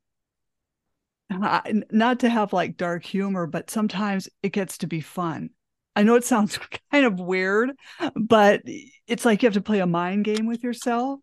[1.30, 5.50] I, not to have like dark humor, but sometimes it gets to be fun.
[5.96, 6.58] I know it sounds
[6.92, 7.72] kind of weird,
[8.14, 8.62] but
[9.06, 11.20] it's like you have to play a mind game with yourself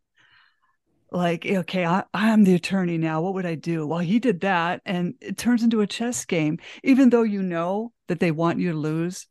[1.12, 3.86] like okay I, i'm the attorney now what would i do?
[3.86, 7.92] Well he did that and it turns into a chess game even though you know
[8.08, 9.28] that they want you to lose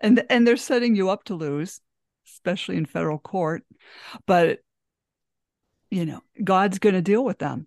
[0.00, 1.80] and and they're setting you up to lose
[2.28, 3.64] especially in federal court
[4.26, 4.60] but
[5.90, 7.66] you know god's going to deal with them.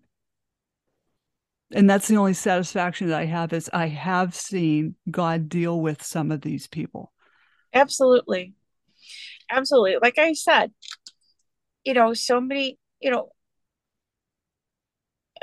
[1.72, 6.02] And that's the only satisfaction that i have is i have seen god deal with
[6.02, 7.12] some of these people.
[7.72, 8.54] Absolutely.
[9.50, 9.98] Absolutely.
[10.00, 10.72] Like i said
[11.84, 13.30] you know so many you know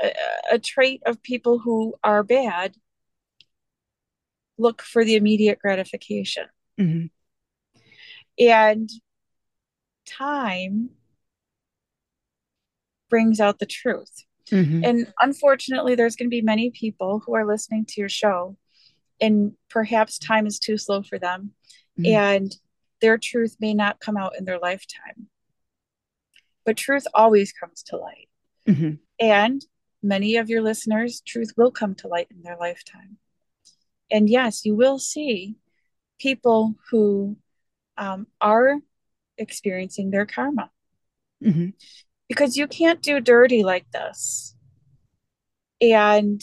[0.00, 0.12] a,
[0.52, 2.76] a trait of people who are bad
[4.56, 6.46] look for the immediate gratification.
[6.80, 7.06] Mm-hmm.
[8.38, 8.90] And
[10.06, 10.90] time
[13.08, 14.24] brings out the truth.
[14.50, 14.84] Mm-hmm.
[14.84, 18.56] And unfortunately, there's going to be many people who are listening to your show,
[19.20, 21.52] and perhaps time is too slow for them.
[21.98, 22.14] Mm-hmm.
[22.14, 22.56] And
[23.00, 25.28] their truth may not come out in their lifetime.
[26.64, 28.28] But truth always comes to light.
[28.66, 28.94] Mm-hmm.
[29.20, 29.64] And
[30.02, 33.18] many of your listeners, truth will come to light in their lifetime.
[34.10, 35.56] And yes, you will see
[36.18, 37.36] people who
[37.96, 38.76] um, are
[39.36, 40.70] experiencing their karma.
[41.44, 41.70] Mm-hmm.
[42.28, 44.54] Because you can't do dirty like this
[45.80, 46.42] and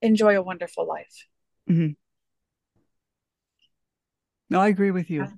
[0.00, 1.26] enjoy a wonderful life.
[1.68, 1.92] Mm-hmm.
[4.48, 5.28] No, I agree with you.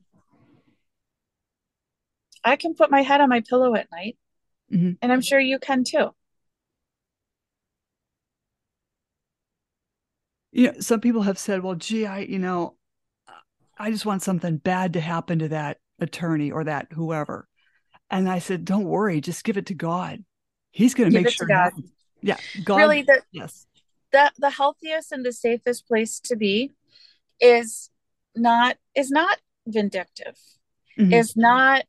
[2.45, 4.19] I can put my head on my pillow at night,
[4.73, 4.99] Mhm.
[5.01, 6.15] and I'm sure you can too.
[10.53, 12.77] You know, some people have said, well, gee, I, you know,
[13.79, 17.49] I just want something bad to happen to that attorney or that whoever.
[18.11, 20.25] And I said, don't worry, just give it to God.
[20.71, 21.47] He's going to make sure.
[21.47, 21.73] God.
[22.21, 22.37] Yeah.
[22.63, 22.77] God.
[22.77, 23.67] Really, the, yes.
[24.13, 26.71] the the healthiest and the safest place to be
[27.41, 27.91] is
[28.37, 30.39] not is not vindictive,
[30.99, 31.13] Mhm.
[31.13, 31.85] is not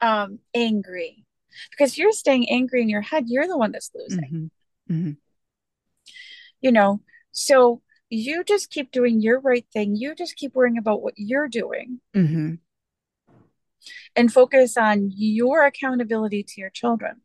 [0.00, 1.24] um, angry,
[1.70, 4.50] because you're staying angry in your head, you're the one that's losing.
[4.88, 4.94] Mhm.
[4.94, 5.16] Mhm.
[6.60, 7.00] You know,
[7.32, 9.96] so you just keep doing your right thing.
[9.96, 12.58] You just keep worrying about what you're doing Mhm.
[14.16, 17.22] and focus on your accountability to your children.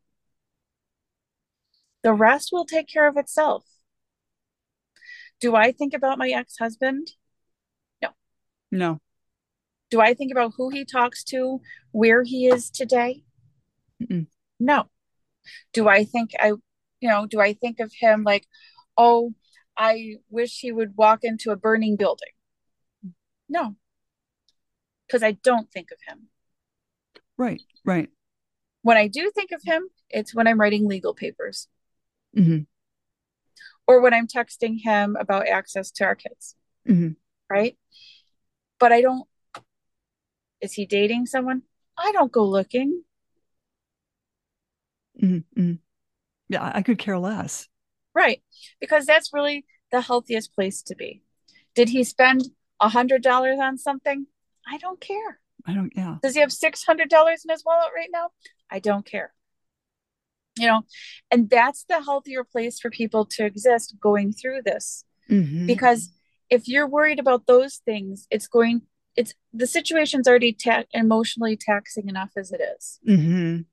[2.02, 3.64] The rest will take care of itself.
[5.40, 7.12] Do I think about my ex husband?
[8.02, 8.10] No.
[8.70, 9.00] No.
[9.90, 11.60] Do I think about who he talks to,
[11.92, 13.24] where he is today?
[14.02, 14.26] Mm-mm.
[14.60, 14.90] No.
[15.72, 16.48] Do I think I,
[17.00, 18.46] you know, do I think of him like,
[18.96, 19.34] oh,
[19.76, 22.28] I wish he would walk into a burning building?
[23.48, 23.76] No.
[25.06, 26.28] Because I don't think of him.
[27.36, 27.60] Right.
[27.84, 28.08] Right.
[28.82, 31.68] When I do think of him, it's when I'm writing legal papers
[32.36, 32.60] mm-hmm.
[33.86, 36.54] or when I'm texting him about access to our kids,
[36.86, 37.16] Mhm.
[37.48, 37.76] right?
[38.78, 39.26] But I don't,
[40.60, 41.62] is he dating someone?
[41.96, 43.04] I don't go looking.
[45.22, 45.44] Mhm.
[45.56, 45.78] Mhm.
[46.48, 46.70] Yeah.
[46.74, 47.68] I could care less.
[48.14, 48.42] Right.
[48.80, 51.22] Because that's really the healthiest place to be.
[51.74, 52.50] Did he spend
[52.80, 54.26] a hundred dollars on something?
[54.66, 55.40] I don't care.
[55.66, 56.16] I don't, yeah.
[56.22, 58.28] Does he have six hundred dollars in his wallet right now?
[58.70, 59.32] I don't care.
[60.58, 60.82] You know,
[61.30, 65.04] and that's the healthier place for people to exist going through this.
[65.28, 65.66] Mhm.
[65.66, 66.12] Because
[66.48, 68.82] if you're worried about those things, it's going
[69.16, 72.98] it's the situation's already ta- emotionally taxing enough as it is.
[73.08, 73.64] Mhm.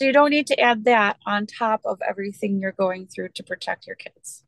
[0.00, 3.42] So you don't need to add that on top of everything you're going through to
[3.42, 4.42] protect your kids.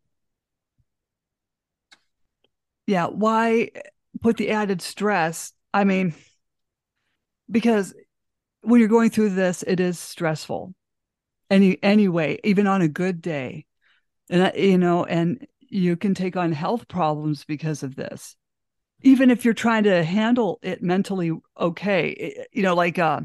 [2.86, 3.08] Yeah.
[3.08, 3.70] Why
[4.22, 5.52] put the added stress?
[5.74, 6.14] I mean,
[7.50, 7.94] because
[8.62, 10.74] when you're going through this, it is stressful.
[11.50, 13.66] Any anyway, even on a good day,
[14.30, 18.36] and you know, and you can take on health problems because of this.
[19.02, 23.20] Even if you're trying to handle it mentally okay, you know, like uh,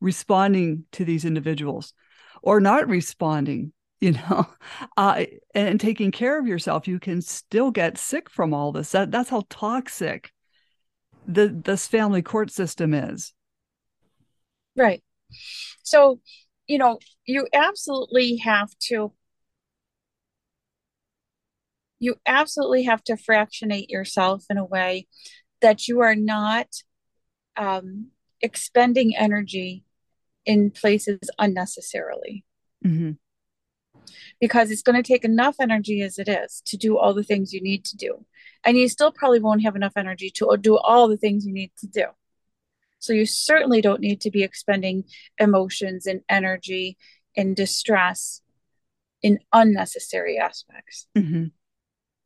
[0.00, 1.92] responding to these individuals
[2.42, 4.46] or not responding, you know,
[4.96, 5.24] uh,
[5.54, 8.92] and taking care of yourself, you can still get sick from all this.
[8.92, 10.32] That, that's how toxic
[11.26, 13.32] the this family court system is.
[14.76, 15.02] Right.
[15.82, 16.20] So,
[16.66, 19.12] you know, you absolutely have to
[21.98, 25.06] you absolutely have to fractionate yourself in a way
[25.60, 26.68] that you are not
[27.56, 28.08] um,
[28.40, 29.84] expending energy
[30.48, 32.44] in places unnecessarily
[32.82, 33.12] hmm
[34.40, 37.52] because it's going to take enough energy as it is to do all the things
[37.52, 38.24] you need to do.
[38.64, 41.72] And you still probably won't have enough energy to do all the things you need
[41.80, 42.04] to do.
[43.00, 45.04] So you certainly don't need to be expending
[45.38, 46.96] emotions and energy
[47.36, 48.42] and distress
[49.22, 51.46] in unnecessary aspects, hmm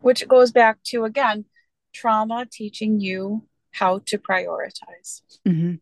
[0.01, 1.45] which goes back to again,
[1.93, 5.23] trauma teaching you how to prioritize.
[5.47, 5.75] hmm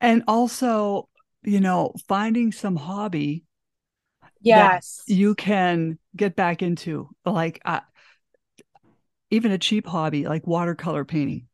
[0.00, 1.08] And also,
[1.42, 3.44] you know, finding some hobby
[4.42, 5.02] Yes.
[5.06, 7.80] you can get back into, like uh,
[9.30, 11.46] even a cheap hobby like watercolor painting.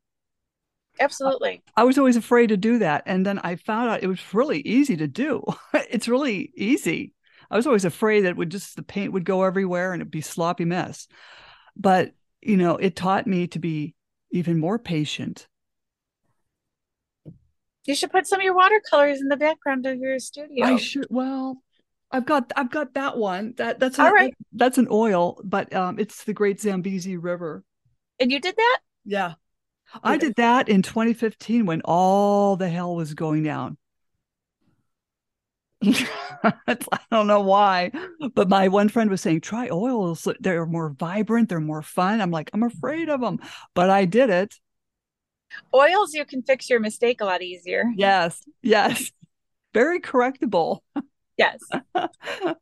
[0.99, 1.63] Absolutely.
[1.77, 3.03] I was always afraid to do that.
[3.07, 5.45] And then I found out it was really easy to do.
[5.75, 7.13] it's really easy.
[7.51, 10.11] I was always afraid that it would just the paint would go everywhere and it'd
[10.11, 11.07] be sloppy mess.
[11.77, 13.95] But you know, it taught me to be
[14.31, 15.47] even more patient.
[17.87, 20.67] You should put some of your watercolors in the background of your studio.
[20.67, 21.63] I should well,
[22.11, 23.55] I've got I've got that one.
[23.57, 24.35] That that's All right.
[24.53, 27.65] that's an oil, but um it's the Great Zambezi River.
[28.19, 28.79] And you did that?
[29.05, 29.35] Yeah.
[30.03, 33.79] I did that in 2015 when all the hell was going down.
[35.83, 36.79] I
[37.11, 37.93] don't know why,
[38.35, 40.27] but my one friend was saying, try oils.
[40.41, 42.21] They're more vibrant, they're more fun.
[42.21, 43.39] I'm like, I'm afraid of them,
[43.75, 44.55] but I did it.
[45.75, 47.85] Oils, you can fix your mistake a lot easier.
[47.95, 49.13] Yes, yes.
[49.75, 50.81] Very correctable.
[51.37, 51.61] Yes.
[51.95, 52.57] oh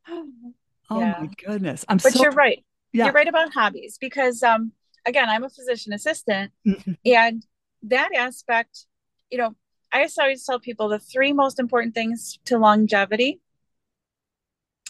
[0.91, 1.17] Yeah.
[1.21, 1.85] my goodness.
[1.89, 2.11] I'm sorry.
[2.13, 2.65] But so you're right.
[2.93, 3.05] yeah.
[3.07, 4.73] You're right about hobbies because um
[5.07, 6.97] again, I'm a physician assistant Mhm.
[7.05, 7.47] and
[7.85, 8.87] that aspect,
[9.31, 9.55] you know,
[9.93, 13.41] I always tell people the three most important things to longevity.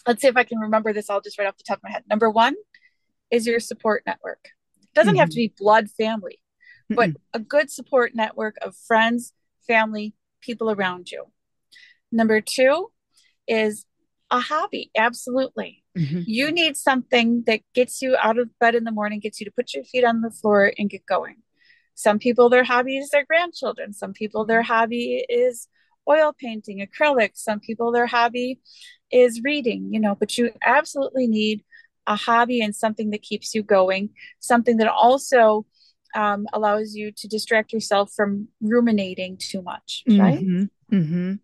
[0.07, 1.91] Let's see if I can remember this all just right off the top of my
[1.91, 2.03] head.
[2.09, 2.55] Number one
[3.31, 4.49] is your support network.
[4.81, 6.39] It doesn't have to be blood family,
[6.89, 9.33] but a good support network of friends,
[9.67, 11.25] family, people around you.
[12.11, 12.91] Number two
[13.47, 13.85] is
[14.31, 14.91] a hobby.
[14.95, 15.83] Absolutely.
[15.97, 16.23] Mhm.
[16.27, 19.51] You need something that gets you out of bed in the morning, gets you to
[19.51, 21.37] put your feet on the floor and get going.
[21.93, 23.93] Some people, their hobby is their grandchildren.
[23.93, 25.67] Some people, their hobby is
[26.09, 27.37] oil painting, acrylics.
[27.37, 28.59] Some people, their hobby
[29.11, 31.63] is reading, you know, but you absolutely need
[32.07, 34.09] a hobby and something that keeps you going,
[34.39, 35.65] something that also
[36.15, 40.39] um, allows you to distract yourself from ruminating too much, right?
[40.39, 40.69] Mhm.
[40.91, 41.39] Mhm.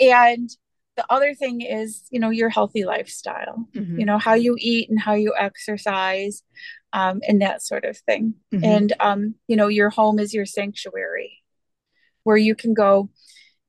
[0.00, 0.50] And
[0.96, 3.98] the other thing is, you know, your healthy lifestyle, Mhm.
[3.98, 6.42] you know, how you eat and how you exercise,
[6.92, 8.34] um, and that sort of thing.
[8.52, 8.64] Mhm.
[8.64, 11.42] And, um, you know, your home is your sanctuary
[12.22, 13.10] where you can go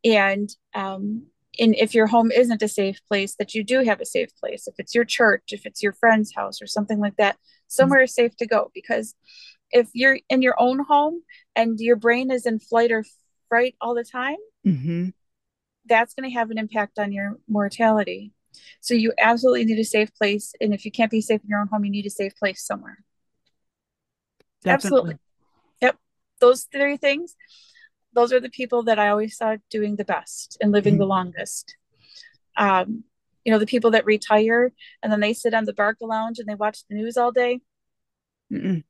[0.04, 1.28] and, um,
[1.60, 4.68] and if your home isn't a safe place, that you do have a safe place.
[4.68, 7.38] If it's your church, if it's your friend's house or something like that,
[7.68, 8.72] somewhere is safe to go.
[8.74, 9.16] Because
[9.72, 11.24] if you're in your own home
[11.56, 13.04] and your brain is in flight or
[13.50, 15.14] fright all the time, Mhm.
[15.86, 18.34] that's going to have an impact on your mortality.
[18.82, 20.54] So you absolutely need a safe place.
[20.60, 22.62] And if you can't be safe in your own home, you need a safe place
[22.66, 23.04] somewhere.
[24.66, 25.18] Absolutely.
[25.82, 25.98] Yep.
[26.40, 27.36] Those three things,
[28.14, 31.00] those are the people that I always saw doing the best and living Mhm.
[31.00, 31.78] the longest.
[32.58, 33.04] Um,
[33.46, 36.48] you know, the people that retire and then they sit on the Barca Lounge and
[36.48, 37.62] they watch the news all day.
[38.52, 38.84] Mm-mm.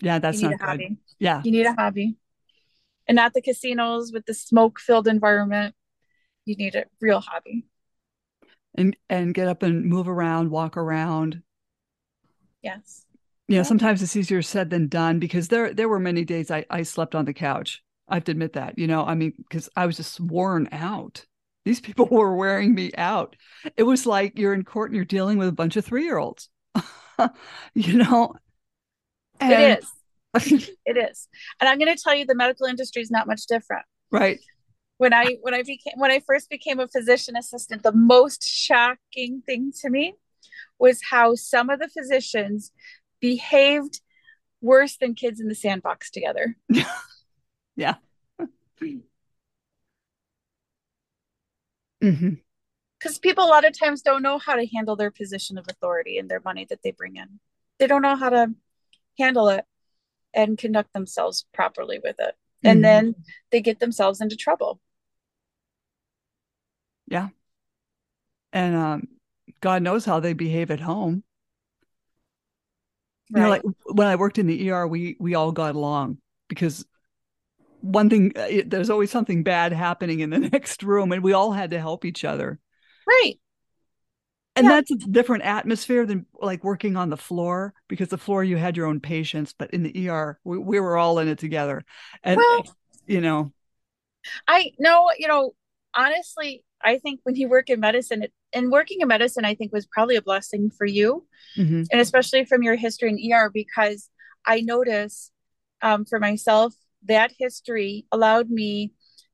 [0.00, 0.66] Yeah, that's you need not a good.
[0.66, 0.96] hobby.
[1.18, 1.42] Yeah.
[1.44, 2.16] You need a hobby.
[3.08, 5.74] And not the casinos with the smoke filled environment.
[6.46, 7.66] You need a real hobby.
[8.74, 11.42] And and get up and move around, walk around.
[12.62, 13.06] Yes.
[13.48, 13.62] You know, Yeah.
[13.62, 17.14] sometimes it's easier said than done because there there were many days I, I slept
[17.14, 17.82] on the couch.
[18.08, 21.26] I have to admit that, you know, I mean, because I was just worn out.
[21.64, 23.36] These people were wearing me out.
[23.76, 26.18] It was like you're in court and you're dealing with a bunch of three year
[26.18, 26.48] olds,
[27.74, 28.34] you know?
[29.50, 29.84] It is.
[29.84, 30.70] is.
[30.84, 31.28] It is.
[31.60, 33.84] And I'm going to tell you the medical industry is not much different.
[34.10, 34.40] right.
[34.98, 39.42] When I when I became when I first became a physician assistant, the most shocking
[39.44, 40.14] thing to me
[40.78, 42.70] was how some of the physicians
[43.20, 44.00] behaved
[44.60, 46.56] worse than kids in the sandbox together.
[47.76, 47.94] Yeah.
[52.02, 52.34] Mm-hmm
[52.98, 56.18] Because people a lot of times don't know how to handle their position of authority
[56.18, 57.38] and their money that they bring in.
[57.78, 58.52] They don't know how to
[59.18, 59.64] handle it
[60.34, 62.34] and conduct themselves properly with it.
[62.64, 62.82] And Mhm.
[62.82, 63.14] then
[63.50, 64.80] they get themselves into trouble.
[67.06, 67.28] Yeah.
[68.52, 69.08] And um,
[69.60, 71.24] God knows how they behave at home.
[73.30, 76.18] You know, like when I worked in the ER, we we all got along
[76.48, 76.84] because
[77.80, 81.32] one thing uh, it, there's always something bad happening in the next room, and we
[81.32, 82.58] all had to help each other.
[83.06, 83.40] Right.
[84.54, 84.70] And Yeah.
[84.70, 88.76] that's a different atmosphere than like working on the floor because the floor you had
[88.76, 91.84] your own patients, but in the ER we, we were all in it together.
[92.22, 92.76] And Well,
[93.06, 93.52] you know,
[94.48, 95.54] I know, you know,
[95.94, 99.72] honestly, I think when you work in medicine, it, and working in medicine, I think
[99.72, 101.26] was probably a blessing for you,
[101.56, 104.10] mhm, and especially from your history in ER, because
[104.46, 105.30] I notice
[105.82, 106.74] um, for myself
[107.06, 108.92] that history allowed me,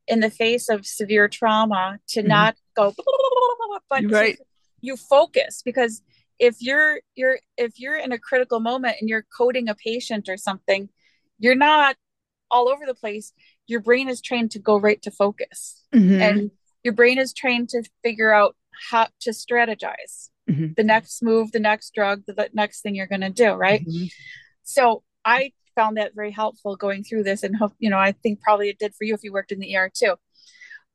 [0.09, 2.28] in the face of severe trauma, to Mhm.
[2.28, 2.95] not go,
[3.90, 4.39] but right.
[4.80, 6.02] You focus because
[6.38, 10.36] if you're you're if you're in a critical moment and you're coding a patient or
[10.36, 10.88] something,
[11.38, 11.96] you're not
[12.50, 13.32] all over the place.
[13.66, 16.50] Your brain is trained to go right to focus mhm, and
[16.84, 18.56] your brain is trained to figure out
[18.90, 20.76] how to strategize Mhm.
[20.76, 23.84] the next move the next drug the, the next thing you're going to do right
[23.86, 24.09] mhm.
[24.62, 28.40] so i found that very helpful going through this and hope you know i think
[28.40, 30.14] probably it did for you if you worked in the er too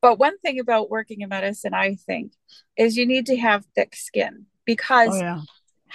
[0.04, 2.32] but one thing about working in medicine i think
[2.76, 5.40] is you need to have thick skin because Oh yeah.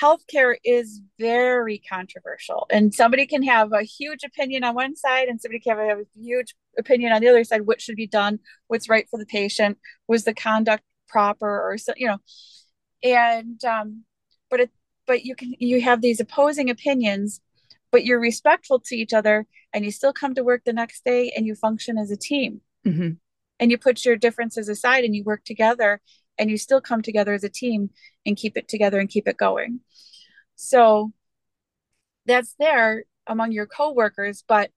[0.03, 5.39] healthcare is very controversial and somebody can have a huge opinion on one side and
[5.39, 8.89] somebody can have a huge opinion on the other side what should be done what's
[8.89, 9.77] right for the patient
[10.07, 12.19] was the conduct proper or so you know
[13.03, 14.03] and um
[14.49, 14.71] but it
[15.05, 17.41] but you can you have these opposing opinions
[17.91, 19.37] but you're respectful to each other
[19.73, 22.61] and you still come to work the next day and you function as a team
[22.85, 23.17] Mhm.
[23.59, 26.01] And you put your differences aside and you work together
[26.37, 27.89] and you still come together as a team
[28.25, 29.81] and keep it together and keep it going.
[30.55, 31.11] So
[32.25, 34.71] that's there among your coworkers but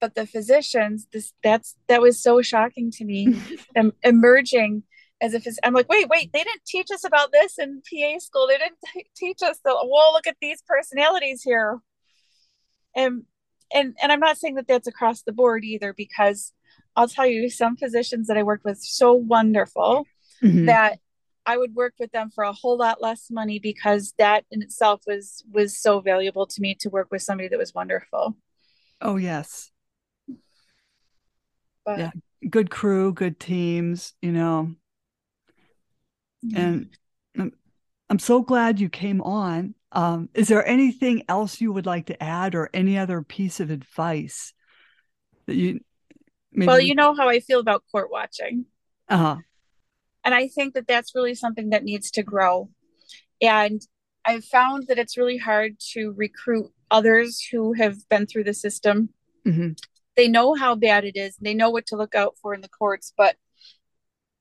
[0.00, 3.40] but the physicians this that's that was so shocking to me
[3.76, 4.82] um, emerging
[5.20, 8.46] as if i'm like wait wait they didn't teach us about this in pa school.
[8.46, 11.78] They didn't t- teach us the whoa look at these personalities here.
[12.94, 13.24] And
[13.72, 16.52] and and i'm not saying that that's across the board either because
[16.96, 20.06] i'll tell you some physicians that i worked with so wonderful
[20.42, 20.66] mm-hmm.
[20.66, 20.98] that
[21.44, 25.02] i would work with them for a whole lot less money because that in itself
[25.06, 28.36] was was so valuable to me to work with somebody that was wonderful
[29.00, 29.70] oh yes
[31.84, 32.10] but, yeah
[32.48, 34.74] good crew good teams you know
[36.44, 36.56] mm-hmm.
[36.56, 36.90] and
[37.38, 37.52] I'm,
[38.08, 42.22] I'm so glad you came on um, is there anything else you would like to
[42.22, 44.52] add or any other piece of advice
[45.46, 45.80] that you
[46.56, 48.66] well you know how i feel about court watching.
[49.08, 49.36] Uh-huh.
[50.24, 52.70] And i think that that's really something that needs to grow.
[53.40, 53.80] And
[54.24, 59.10] i've found that it's really hard to recruit others who have been through the system.
[59.46, 59.72] Mm-hmm.
[60.16, 61.36] They know how bad it is.
[61.36, 63.12] They know what to look out for in the courts.
[63.16, 63.36] But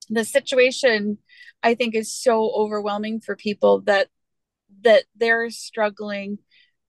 [0.10, 1.18] the situation
[1.64, 4.08] i think is so overwhelming for people that
[4.84, 6.38] that they're struggling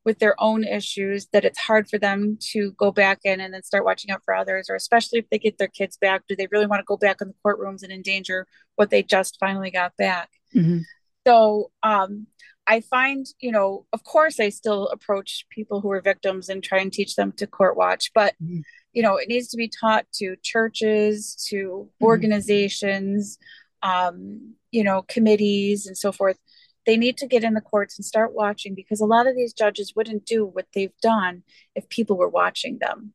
[0.07, 3.63] with their own issues that it's hard for them to go back in and then
[3.63, 6.49] start watching out for others or especially if they get their kids back do they
[6.51, 8.47] really want to go back in the courtrooms and endanger
[8.77, 10.79] what they just finally got back mm-hmm.
[11.27, 12.27] so um,
[12.69, 16.81] I find, you know, of course, I still approach people who are victims and try
[16.81, 18.63] and teach them to court watch, but mm-hmm
[18.97, 22.05] you know it needs to be taught to churches to mm-hmm.
[22.05, 23.39] organizations
[23.83, 26.39] um, you know committees and so forth
[26.87, 29.53] they need to get in the courts and start watching because a lot of these
[29.53, 31.43] judges wouldn't do what they've done
[31.75, 33.13] if people were watching them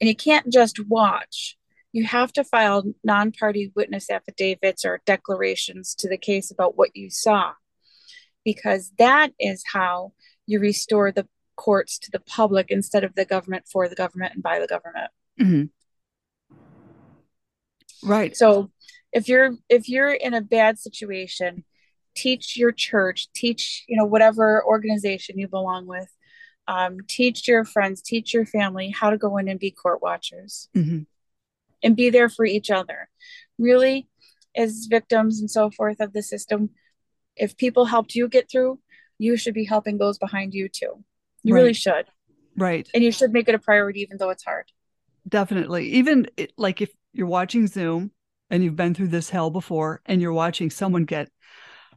[0.00, 1.56] and you can't just watch
[1.92, 7.08] you have to file non-party witness affidavits or declarations to the case about what you
[7.08, 7.52] saw
[8.44, 10.12] because that is how
[10.46, 11.26] you restore the
[11.56, 15.10] courts to the public instead of the government for the government and by the government.
[15.40, 15.64] Mm-hmm.
[18.08, 18.36] Right.
[18.36, 18.70] So
[19.12, 21.64] if you're if you're in a bad situation,
[22.16, 26.08] teach your church, teach you know whatever organization you belong with,
[26.66, 30.68] um, teach your friends, teach your family how to go in and be court watchers,
[30.76, 31.00] mm-hmm.
[31.82, 33.08] and be there for each other.
[33.58, 34.08] Really,
[34.56, 36.70] as victims and so forth of the system,
[37.36, 38.80] if people helped you get through,
[39.18, 41.04] you should be helping those behind you too.
[41.42, 41.60] You right.
[41.60, 42.06] really should.
[42.56, 42.88] Right.
[42.94, 44.72] And you should make it a priority, even though it's hard.
[45.28, 45.90] Definitely.
[45.90, 48.10] Even it, like if you're watching Zoom
[48.50, 51.28] and you've been through this hell before and you're watching someone get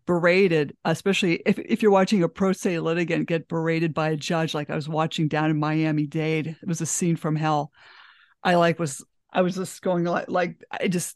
[0.10, 4.56] berated, especially if, if you're watching a pro se litigant get berated by a judge,
[4.56, 7.72] like I was watching down in Miami Dade, it was a scene from hell.
[8.44, 11.15] I like was, I was just going like, like I just,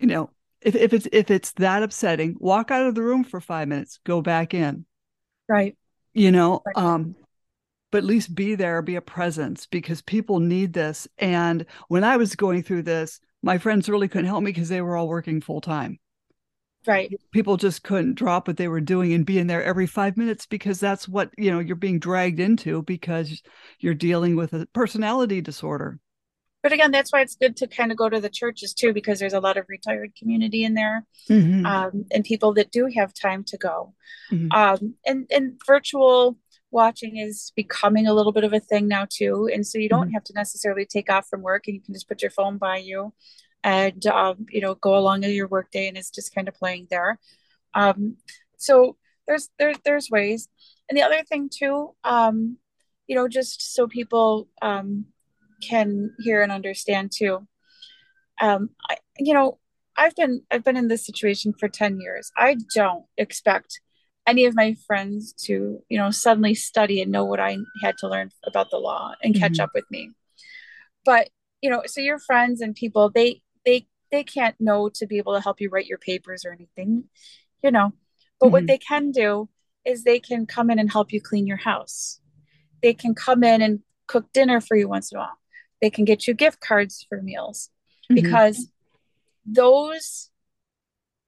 [0.00, 0.30] you know,
[0.60, 4.00] if, if it's, if it's that upsetting, walk out of the room for five minutes,
[4.04, 4.84] go back in.
[5.48, 5.76] Right
[6.12, 7.14] you know um
[7.90, 12.16] but at least be there be a presence because people need this and when i
[12.16, 15.40] was going through this my friends really couldn't help me because they were all working
[15.40, 15.98] full time
[16.86, 20.16] right people just couldn't drop what they were doing and be in there every five
[20.16, 23.42] minutes because that's what you know you're being dragged into because
[23.78, 25.98] you're dealing with a personality disorder
[26.62, 29.18] but again that's why it's good to kind of go to the churches too because
[29.18, 31.66] there's a lot of retired community in there mm-hmm.
[31.66, 33.94] um, and people that do have time to go
[34.32, 34.50] mm-hmm.
[34.52, 36.38] um, and and virtual
[36.70, 40.06] watching is becoming a little bit of a thing now too and so you don't
[40.06, 40.14] mm-hmm.
[40.14, 42.76] have to necessarily take off from work and you can just put your phone by
[42.76, 43.12] you
[43.62, 46.86] and um, you know go along in your workday and it's just kind of playing
[46.90, 47.18] there
[47.74, 48.16] um,
[48.56, 48.96] so
[49.26, 50.48] there's there's there's ways
[50.88, 52.56] and the other thing too um,
[53.06, 55.06] you know just so people um,
[55.60, 57.46] can hear and understand too.
[58.40, 59.58] Um, I, you know,
[59.96, 62.32] I've been I've been in this situation for 10 years.
[62.36, 63.80] I don't expect
[64.26, 68.08] any of my friends to, you know, suddenly study and know what I had to
[68.08, 69.62] learn about the law and catch mm-hmm.
[69.62, 70.10] up with me.
[71.04, 71.30] But,
[71.60, 75.34] you know, so your friends and people, they they they can't know to be able
[75.34, 77.04] to help you write your papers or anything,
[77.62, 77.92] you know.
[78.38, 78.52] But mm-hmm.
[78.52, 79.48] what they can do
[79.84, 82.20] is they can come in and help you clean your house.
[82.82, 85.40] They can come in and cook dinner for you once in a while
[85.80, 87.70] they can get you gift cards for meals
[88.10, 88.14] mm-hmm.
[88.14, 88.70] because
[89.44, 90.30] those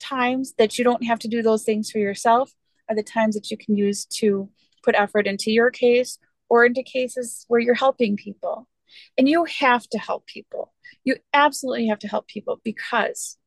[0.01, 2.53] times that you don't have to do those things for yourself
[2.89, 4.49] are the times that you can use to
[4.83, 6.19] put effort into your case
[6.49, 8.69] or into cases where you're helping people.
[9.17, 10.73] And you have to help people.
[11.05, 13.39] You absolutely have to help people because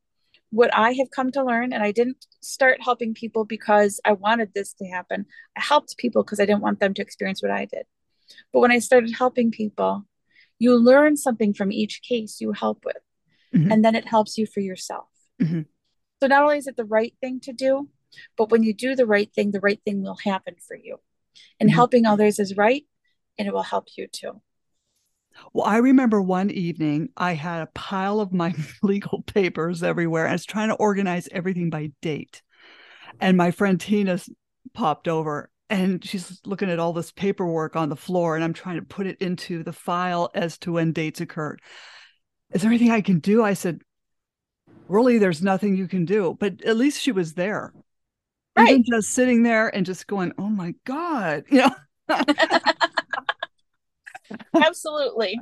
[0.49, 4.51] what I have come to learn, and I didn't start helping people because I wanted
[4.53, 5.25] this to happen.
[5.57, 7.83] I helped people because I didn't want them to experience what I did.
[8.53, 10.05] But when I started helping people,
[10.59, 12.97] you learn something from each case you help with
[13.53, 13.71] mm-hmm.
[13.71, 15.07] and then it helps you for yourself
[15.41, 15.61] mm-hmm.
[16.21, 17.89] so not only is it the right thing to do
[18.37, 20.97] but when you do the right thing the right thing will happen for you
[21.59, 21.75] and mm-hmm.
[21.75, 22.83] helping others is right
[23.37, 24.41] and it will help you too
[25.53, 28.53] Well, I remember one evening I had a pile of my
[28.83, 30.27] legal papers everywhere.
[30.27, 32.41] I was trying to organize everything by date.
[33.19, 34.19] And my friend Tina
[34.73, 38.75] popped over and she's looking at all this paperwork on the floor and I'm trying
[38.75, 41.61] to put it into the file as to when dates occurred.
[42.53, 43.43] Is there anything I can do?
[43.43, 43.81] I said,
[44.87, 46.37] really, there's nothing you can do.
[46.39, 47.73] But at least she was there.
[48.55, 48.69] Right.
[48.69, 51.75] Even just sitting there and just going, oh my God, you know.
[54.55, 55.39] Absolutely.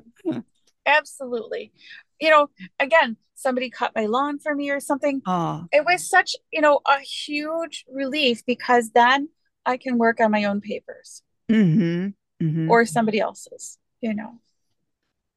[0.86, 1.72] Absolutely.
[2.20, 2.48] You know,
[2.80, 5.22] again, somebody cut my lawn for me or something.
[5.26, 9.30] Uh, it was such, you know, a huge relief because then
[9.66, 12.72] I can work on my own papers mm-hmm, mm-hmm.
[12.72, 14.40] or somebody else's, you know.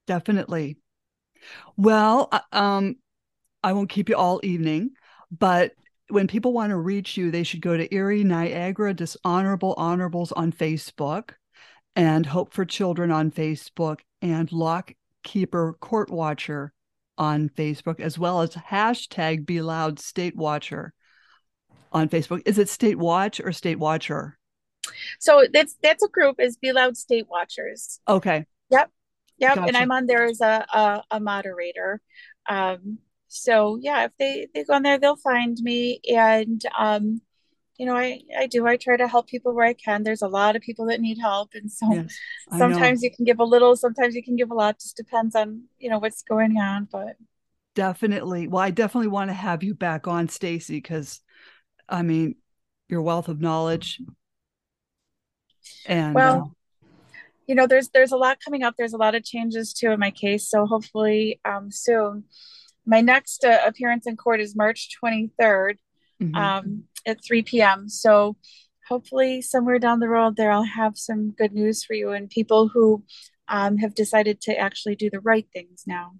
[0.06, 0.78] Definitely.
[1.76, 2.96] Well, uh, um,
[3.62, 4.90] I won't keep you all evening,
[5.30, 5.72] but
[6.08, 10.52] when people want to reach you, they should go to Erie Niagara Dishonorable Honorables on
[10.52, 11.30] Facebook
[11.96, 14.92] and Hope for Children on Facebook and Lock
[15.24, 16.72] Keeper Court Watcher
[17.18, 20.92] on Facebook, as well as hashtag Be Loud State Watcher
[21.90, 22.42] on Facebook.
[22.44, 24.38] Is it State Watch or State Watcher?
[25.18, 28.00] So that's that's a group is Be Loud State Watchers.
[28.06, 28.44] Okay.
[28.70, 28.90] Yep.
[29.38, 29.54] Yep.
[29.54, 29.68] Gotcha.
[29.68, 32.00] And I'm on there as a a, a moderator.
[32.48, 32.98] Um,
[33.28, 37.20] so yeah, if they they go on there, they'll find me, and um,
[37.78, 38.66] you know, I I do.
[38.66, 40.02] I try to help people where I can.
[40.02, 42.16] There's a lot of people that need help, and so yes,
[42.56, 44.78] sometimes you can give a little, sometimes you can give a lot.
[44.80, 47.16] Just depends on you know what's going on, but
[47.74, 48.48] definitely.
[48.48, 51.20] Well, I definitely want to have you back on, Stacy, because
[51.88, 52.36] I mean,
[52.88, 54.00] your wealth of knowledge,
[55.86, 56.40] and well.
[56.40, 56.44] Uh,
[57.48, 58.74] you know, there's there's a lot coming up.
[58.76, 60.48] There's a lot of changes too in my case.
[60.50, 62.24] So hopefully um, soon
[62.86, 65.74] my next uh, appearance in court is March 23rd
[66.22, 66.34] mm-hmm.
[66.34, 67.88] um, at 3 p.m.
[67.88, 68.36] So
[68.88, 72.68] hopefully, somewhere down the road, there I'll have some good news for you and people
[72.68, 73.04] who
[73.48, 76.12] um, have decided to actually do the right things now.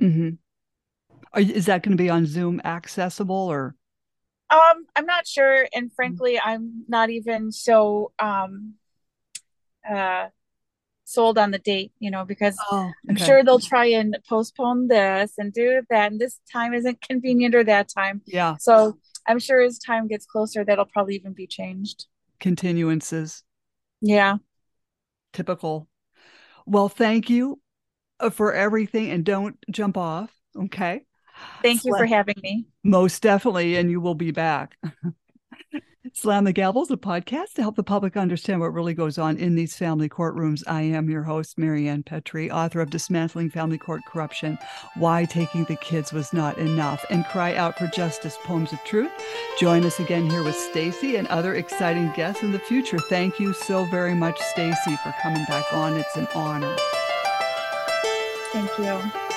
[0.00, 1.40] Mm-hmm.
[1.40, 3.74] is that going to be on Zoom accessible or?
[4.50, 8.74] Um, I'm not sure, and frankly, I'm not even so um,
[9.88, 10.28] uh,
[11.06, 12.92] sold on the date, you know, because oh, okay.
[13.08, 16.12] I'm sure they'll try and postpone this and do that.
[16.12, 18.20] And this time isn't convenient or that time.
[18.26, 18.56] Yeah.
[18.58, 22.06] So I'm sure as time gets closer, that'll probably even be changed.
[22.40, 23.42] Continuances.
[24.00, 24.36] Yeah.
[25.32, 25.88] Typical.
[26.66, 27.60] Well, thank you
[28.20, 30.32] uh, for everything and don't jump off.
[30.56, 31.02] Okay.
[31.62, 32.66] Thank you for having me.
[32.82, 33.76] Most definitely.
[33.76, 34.76] And you will be back.
[36.12, 39.54] Slam the Gavel's a podcast to help the public understand what really goes on in
[39.54, 40.62] these family courtrooms.
[40.66, 44.58] I am your host, Marianne Petrie, author of Dismantling Family Court Corruption,
[44.94, 49.10] Why Taking the Kids Was Not Enough, and Cry Out for Justice, Poems of Truth.
[49.58, 52.98] Join us again here with Stacy and other exciting guests in the future.
[52.98, 55.96] Thank you so very much, Stacy, for coming back on.
[55.96, 56.76] It's an honor.
[58.52, 59.35] Thank you.